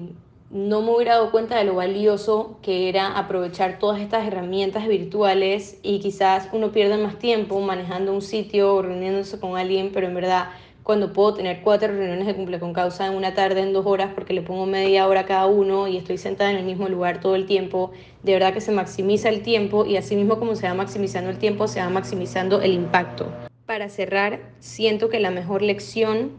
no 0.50 0.82
me 0.82 0.96
hubiera 0.96 1.16
dado 1.16 1.30
cuenta 1.30 1.58
de 1.58 1.64
lo 1.64 1.76
valioso 1.76 2.58
que 2.64 2.90
era 2.90 3.18
aprovechar 3.18 3.78
todas 3.78 4.02
estas 4.02 4.26
herramientas 4.26 4.88
virtuales 4.88 5.78
y 5.84 6.00
quizás 6.00 6.50
uno 6.54 6.72
pierde 6.72 6.98
más 6.98 7.20
tiempo 7.20 7.60
manejando 7.60 8.14
un 8.14 8.22
sitio 8.22 8.76
o 8.76 8.82
reuniéndose 8.82 9.40
con 9.40 9.58
alguien, 9.58 9.92
pero 9.94 10.08
en 10.08 10.16
verdad 10.16 10.50
cuando 10.90 11.14
puedo 11.14 11.36
tener 11.36 11.62
cuatro 11.62 11.90
reuniones 11.90 12.26
de 12.26 12.34
cumple 12.34 12.60
con 12.60 12.74
causa 12.74 13.06
en 13.06 13.14
una 13.14 13.36
tarde, 13.36 13.62
en 13.62 13.74
dos 13.74 13.86
horas, 13.86 14.10
porque 14.16 14.34
le 14.34 14.42
pongo 14.42 14.66
media 14.66 15.08
hora 15.08 15.20
a 15.20 15.26
cada 15.28 15.46
uno 15.46 15.88
y 15.88 15.98
estoy 15.98 16.18
sentada 16.18 16.50
en 16.50 16.58
el 16.58 16.66
mismo 16.66 16.90
lugar 16.90 17.20
todo 17.20 17.36
el 17.36 17.46
tiempo, 17.46 17.92
de 18.24 18.34
verdad 18.34 18.56
que 18.56 18.60
se 18.60 18.72
maximiza 18.72 19.30
el 19.30 19.44
tiempo 19.44 19.86
y 19.86 19.98
así 19.98 20.16
mismo 20.16 20.40
como 20.40 20.56
se 20.56 20.68
va 20.68 20.74
maximizando 20.74 21.30
el 21.30 21.38
tiempo, 21.38 21.68
se 21.68 21.80
va 21.80 21.90
maximizando 21.92 22.60
el 22.62 22.74
impacto. 22.74 23.28
Para 23.68 23.88
cerrar, 23.90 24.40
siento 24.58 25.10
que 25.10 25.20
la 25.20 25.30
mejor 25.30 25.62
lección 25.62 26.32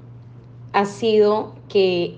ha 0.73 0.85
sido 0.85 1.55
que 1.69 2.17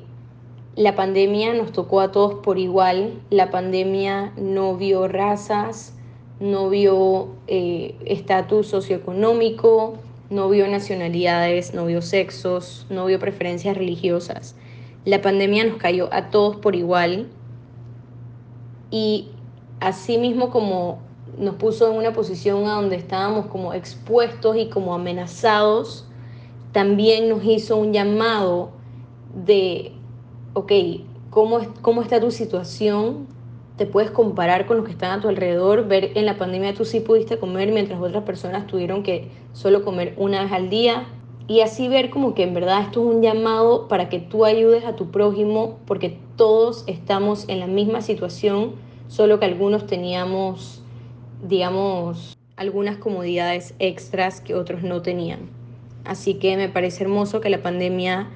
la 0.75 0.95
pandemia 0.95 1.53
nos 1.53 1.73
tocó 1.73 2.01
a 2.01 2.13
todos 2.13 2.37
por 2.37 2.57
igual, 2.57 3.13
la 3.29 3.51
pandemia 3.51 4.33
no 4.39 4.75
vio 4.79 5.07
razas, 5.07 5.99
no 6.41 6.71
vio 6.71 7.29
eh, 7.47 7.95
estatus 8.07 8.69
socioeconómico, 8.69 9.99
no 10.33 10.49
vio 10.49 10.67
nacionalidades, 10.67 11.75
no 11.75 11.85
vio 11.85 12.01
sexos, 12.01 12.87
no 12.89 13.05
vio 13.05 13.19
preferencias 13.19 13.77
religiosas. 13.77 14.57
La 15.05 15.21
pandemia 15.21 15.65
nos 15.65 15.77
cayó 15.77 16.09
a 16.13 16.31
todos 16.31 16.57
por 16.57 16.75
igual 16.75 17.29
y 18.91 19.29
así 19.81 20.17
mismo 20.17 20.49
como 20.49 21.01
nos 21.37 21.57
puso 21.57 21.91
en 21.91 21.99
una 21.99 22.15
posición 22.15 22.67
a 22.67 22.75
donde 22.75 22.97
estábamos 22.97 23.47
como 23.47 23.75
expuestos 23.75 24.57
y 24.57 24.69
como 24.71 24.95
amenazados, 24.95 26.07
también 26.73 27.29
nos 27.29 27.45
hizo 27.45 27.77
un 27.77 27.93
llamado 27.93 28.71
de, 29.35 29.93
ok, 30.55 30.73
¿cómo, 31.29 31.61
cómo 31.83 32.01
está 32.01 32.21
tu 32.21 32.31
situación? 32.31 33.27
Te 33.77 33.87
puedes 33.87 34.11
comparar 34.11 34.67
con 34.67 34.77
los 34.77 34.87
que 34.87 34.93
están 34.93 35.19
a 35.19 35.23
tu 35.23 35.29
alrededor, 35.29 35.89
ver 35.89 36.13
en 36.15 36.27
la 36.27 36.37
pandemia 36.37 36.75
tú 36.75 36.85
sí 36.85 37.01
pudiste 37.01 37.39
comer 37.39 37.73
mientras 37.73 38.01
otras 38.01 38.25
personas 38.25 38.67
tuvieron 38.67 39.03
que 39.03 39.29
solo 39.53 39.85
comer 39.85 40.15
una 40.19 40.43
vez 40.43 40.53
al 40.53 40.69
día 40.69 41.07
y 41.49 41.61
así 41.61 41.89
ver 41.89 42.11
como 42.11 42.35
que 42.35 42.45
en 42.45 42.55
verdad 42.55 42.83
esto 42.83 43.01
es 43.01 43.17
un 43.17 43.23
llamado 43.23 43.89
para 43.89 44.09
que 44.09 44.21
tú 44.21 44.45
ayudes 44.45 44.85
a 44.85 44.95
tu 44.95 45.11
prójimo 45.11 45.79
porque 45.87 46.19
todos 46.37 46.85
estamos 46.87 47.49
en 47.49 47.61
la 47.61 47.67
misma 47.67 48.01
situación, 48.01 48.73
solo 49.09 49.39
que 49.39 49.47
algunos 49.47 49.87
teníamos, 49.87 50.83
digamos, 51.47 52.37
algunas 52.57 52.97
comodidades 52.97 53.75
extras 53.79 54.41
que 54.41 54.55
otros 54.55 54.83
no 54.83 55.03
tenían. 55.03 55.51
Así 56.05 56.35
que 56.35 56.57
me 56.57 56.69
parece 56.69 57.05
hermoso 57.05 57.41
que 57.41 57.51
la 57.51 57.63
pandemia 57.63 58.31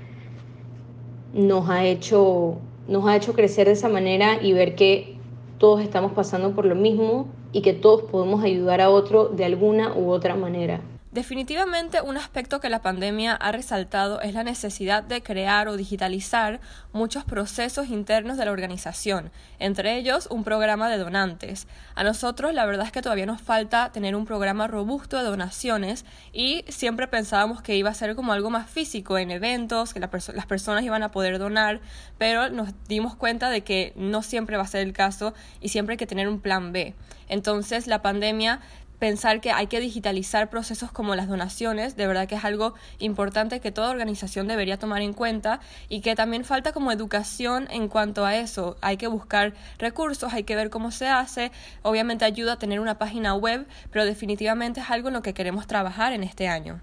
nos 1.33 1.69
ha 1.69 1.85
hecho, 1.85 2.59
nos 2.89 3.07
ha 3.07 3.17
hecho 3.17 3.35
crecer 3.35 3.67
de 3.67 3.73
esa 3.73 3.89
manera 3.89 4.43
y 4.43 4.53
ver 4.53 4.75
que 4.75 5.16
todos 5.59 5.81
estamos 5.81 6.13
pasando 6.13 6.55
por 6.55 6.67
lo 6.67 6.75
mismo 6.75 7.29
y 7.53 7.63
que 7.63 7.73
todos 7.73 8.03
podemos 8.03 8.45
ayudar 8.45 8.81
a 8.81 8.91
otro 8.91 9.29
de 9.29 9.45
alguna 9.45 9.95
u 9.97 10.11
otra 10.11 10.35
manera. 10.35 10.81
Definitivamente 11.17 12.03
un 12.03 12.19
aspecto 12.19 12.61
que 12.61 12.69
la 12.69 12.83
pandemia 12.83 13.33
ha 13.33 13.51
resaltado 13.51 14.21
es 14.21 14.35
la 14.35 14.45
necesidad 14.45 15.03
de 15.03 15.23
crear 15.23 15.67
o 15.67 15.79
digitalizar 15.79 16.61
muchos 16.93 17.25
procesos 17.25 17.89
internos 17.89 18.37
de 18.37 18.45
la 18.45 18.53
organización, 18.53 19.31
entre 19.59 19.97
ellos 19.97 20.29
un 20.31 20.45
programa 20.45 20.91
de 20.91 20.99
donantes. 20.99 21.69
A 21.95 22.05
nosotros 22.05 22.53
la 22.53 22.67
verdad 22.67 22.85
es 22.85 22.93
que 22.93 23.01
todavía 23.01 23.25
nos 23.25 23.41
falta 23.41 23.93
tener 23.93 24.15
un 24.15 24.27
programa 24.27 24.67
robusto 24.67 25.17
de 25.17 25.25
donaciones 25.25 26.05
y 26.35 26.67
siempre 26.69 27.09
pensábamos 27.09 27.63
que 27.63 27.77
iba 27.77 27.89
a 27.89 27.95
ser 27.95 28.15
como 28.15 28.35
algo 28.35 28.51
más 28.51 28.69
físico 28.69 29.17
en 29.17 29.31
eventos, 29.31 29.95
que 29.95 30.01
las 30.01 30.47
personas 30.47 30.85
iban 30.85 31.03
a 31.03 31.13
poder 31.13 31.39
donar, 31.39 31.81
pero 32.19 32.51
nos 32.51 32.75
dimos 32.89 33.17
cuenta 33.17 33.49
de 33.49 33.63
que 33.63 33.95
no 33.97 34.23
siempre 34.23 34.59
va 34.59 34.65
a 34.65 34.69
ser 34.69 34.83
el 34.83 34.93
caso 34.93 35.33
y 35.63 35.71
siempre 35.71 35.95
hay 35.95 35.99
que 35.99 36.07
tener 36.07 36.29
un 36.29 36.41
plan 36.41 36.73
B. 36.73 36.95
Entonces 37.29 37.87
la 37.87 38.03
pandemia 38.03 38.61
pensar 38.99 39.41
que 39.41 39.51
hay 39.51 39.67
que 39.67 39.81
digitalizar 39.81 40.51
procesos 40.51 40.93
como 40.93 41.15
las 41.15 41.29
donaciones, 41.29 41.97
de 41.97 42.07
verdad 42.07 42.29
que 42.29 42.37
es 42.37 42.45
algo 42.45 42.75
importante 42.99 43.61
que 43.61 43.73
toda 43.73 43.91
organización 43.91 44.49
debería 44.49 44.79
tomar 44.79 45.03
en 45.03 45.13
cuenta 45.13 45.61
y 45.89 46.01
que 46.01 46.15
también 46.15 46.45
falta 46.45 46.73
como 46.73 46.93
educación 46.93 47.69
en 47.71 47.89
cuanto 47.89 48.25
a 48.25 48.37
eso. 48.37 48.77
Hay 48.81 48.97
que 48.97 49.07
buscar 49.07 49.55
recursos, 49.79 50.33
hay 50.33 50.45
que 50.45 50.57
ver 50.57 50.71
cómo 50.71 50.91
se 50.91 51.09
hace, 51.09 51.53
obviamente 51.83 52.25
ayuda 52.25 52.55
a 52.55 52.59
tener 52.59 52.81
una 52.81 52.99
página 52.99 53.35
web, 53.35 53.67
pero 53.91 54.05
definitivamente 54.05 54.81
es 54.81 54.91
algo 54.91 55.09
en 55.09 55.15
lo 55.15 55.23
que 55.23 55.35
queremos 55.35 55.67
trabajar 55.67 56.13
en 56.13 56.23
este 56.23 56.49
año. 56.49 56.81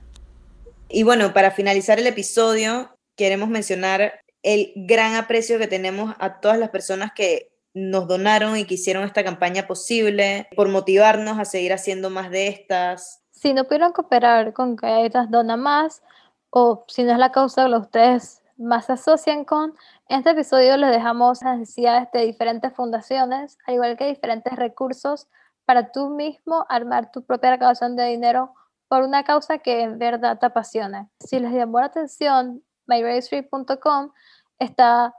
Y 0.90 1.04
bueno, 1.04 1.34
para 1.34 1.52
finalizar 1.52 2.00
el 2.00 2.08
episodio, 2.08 2.96
queremos 3.16 3.50
mencionar 3.50 4.22
el 4.44 4.74
gran 4.76 5.16
aprecio 5.16 5.58
que 5.58 5.68
tenemos 5.68 6.14
a 6.20 6.40
todas 6.40 6.60
las 6.60 6.70
personas 6.70 7.12
que 7.16 7.53
nos 7.74 8.08
donaron 8.08 8.58
y 8.58 8.66
que 8.66 8.76
hicieron 8.76 9.04
esta 9.04 9.24
campaña 9.24 9.68
posible, 9.68 10.48
por 10.56 10.70
motivarnos 10.70 11.40
a 11.40 11.46
seguir 11.46 11.74
haciendo 11.74 12.10
más 12.10 12.30
de 12.30 12.48
estas. 12.48 13.24
Si 13.32 13.54
no 13.54 13.66
pudieron 13.66 13.92
cooperar 13.92 14.54
con 14.54 14.78
estas 14.84 15.30
Dona 15.30 15.58
Más, 15.58 16.02
o 16.50 16.86
si 16.88 17.04
no 17.04 17.12
es 17.12 17.18
la 17.18 17.32
causa 17.32 17.66
que 17.66 17.76
ustedes 17.76 18.42
más 18.58 18.86
se 18.86 18.94
asocian 18.94 19.44
con, 19.44 19.76
en 20.08 20.20
este 20.20 20.32
episodio 20.32 20.78
les 20.78 20.92
dejamos 20.92 21.42
las 21.42 21.58
necesidades 21.58 22.10
de 22.14 22.26
diferentes 22.26 22.72
fundaciones, 22.74 23.58
al 23.66 23.76
igual 23.76 23.98
que 23.98 24.06
diferentes 24.06 24.54
recursos 24.56 25.28
para 25.66 25.92
tú 25.92 26.10
mismo 26.10 26.66
armar 26.70 27.12
tu 27.12 27.24
propia 27.24 27.52
recaudación 27.52 27.96
de 27.96 28.06
dinero 28.06 28.54
por 28.88 29.02
una 29.02 29.24
causa 29.24 29.58
que 29.58 29.82
en 29.82 29.98
verdad 29.98 30.38
te 30.38 30.46
apasione. 30.46 31.10
Si 31.20 31.40
les 31.40 31.52
llamó 31.52 31.80
la 31.80 31.88
atención, 31.88 32.64
myregistry.com 32.86 34.12
está 34.60 35.16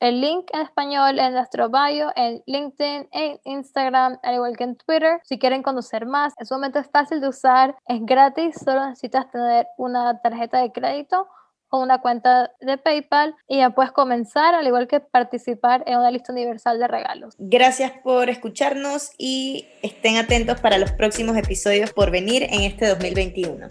el 0.00 0.20
link 0.20 0.48
en 0.52 0.60
español 0.62 1.18
en 1.18 1.34
nuestro 1.34 1.68
bio, 1.68 2.12
en 2.16 2.42
LinkedIn, 2.46 3.08
en 3.12 3.40
Instagram, 3.44 4.18
al 4.22 4.34
igual 4.34 4.56
que 4.56 4.64
en 4.64 4.76
Twitter. 4.76 5.20
Si 5.24 5.38
quieren 5.38 5.62
conocer 5.62 6.06
más, 6.06 6.34
es 6.38 6.48
sumamente 6.48 6.82
fácil 6.84 7.20
de 7.20 7.28
usar, 7.28 7.76
es 7.86 8.00
gratis, 8.04 8.56
solo 8.62 8.86
necesitas 8.86 9.30
tener 9.30 9.66
una 9.78 10.20
tarjeta 10.20 10.60
de 10.60 10.72
crédito 10.72 11.28
o 11.68 11.82
una 11.82 12.00
cuenta 12.00 12.52
de 12.60 12.78
PayPal 12.78 13.34
y 13.48 13.58
ya 13.58 13.70
puedes 13.70 13.92
comenzar, 13.92 14.54
al 14.54 14.66
igual 14.66 14.86
que 14.86 15.00
participar 15.00 15.82
en 15.86 15.98
una 15.98 16.10
lista 16.10 16.32
universal 16.32 16.78
de 16.78 16.86
regalos. 16.86 17.34
Gracias 17.38 17.92
por 18.04 18.30
escucharnos 18.30 19.10
y 19.18 19.66
estén 19.82 20.16
atentos 20.16 20.60
para 20.60 20.78
los 20.78 20.92
próximos 20.92 21.36
episodios 21.36 21.92
por 21.92 22.10
venir 22.10 22.44
en 22.44 22.62
este 22.62 22.86
2021. 22.86 23.68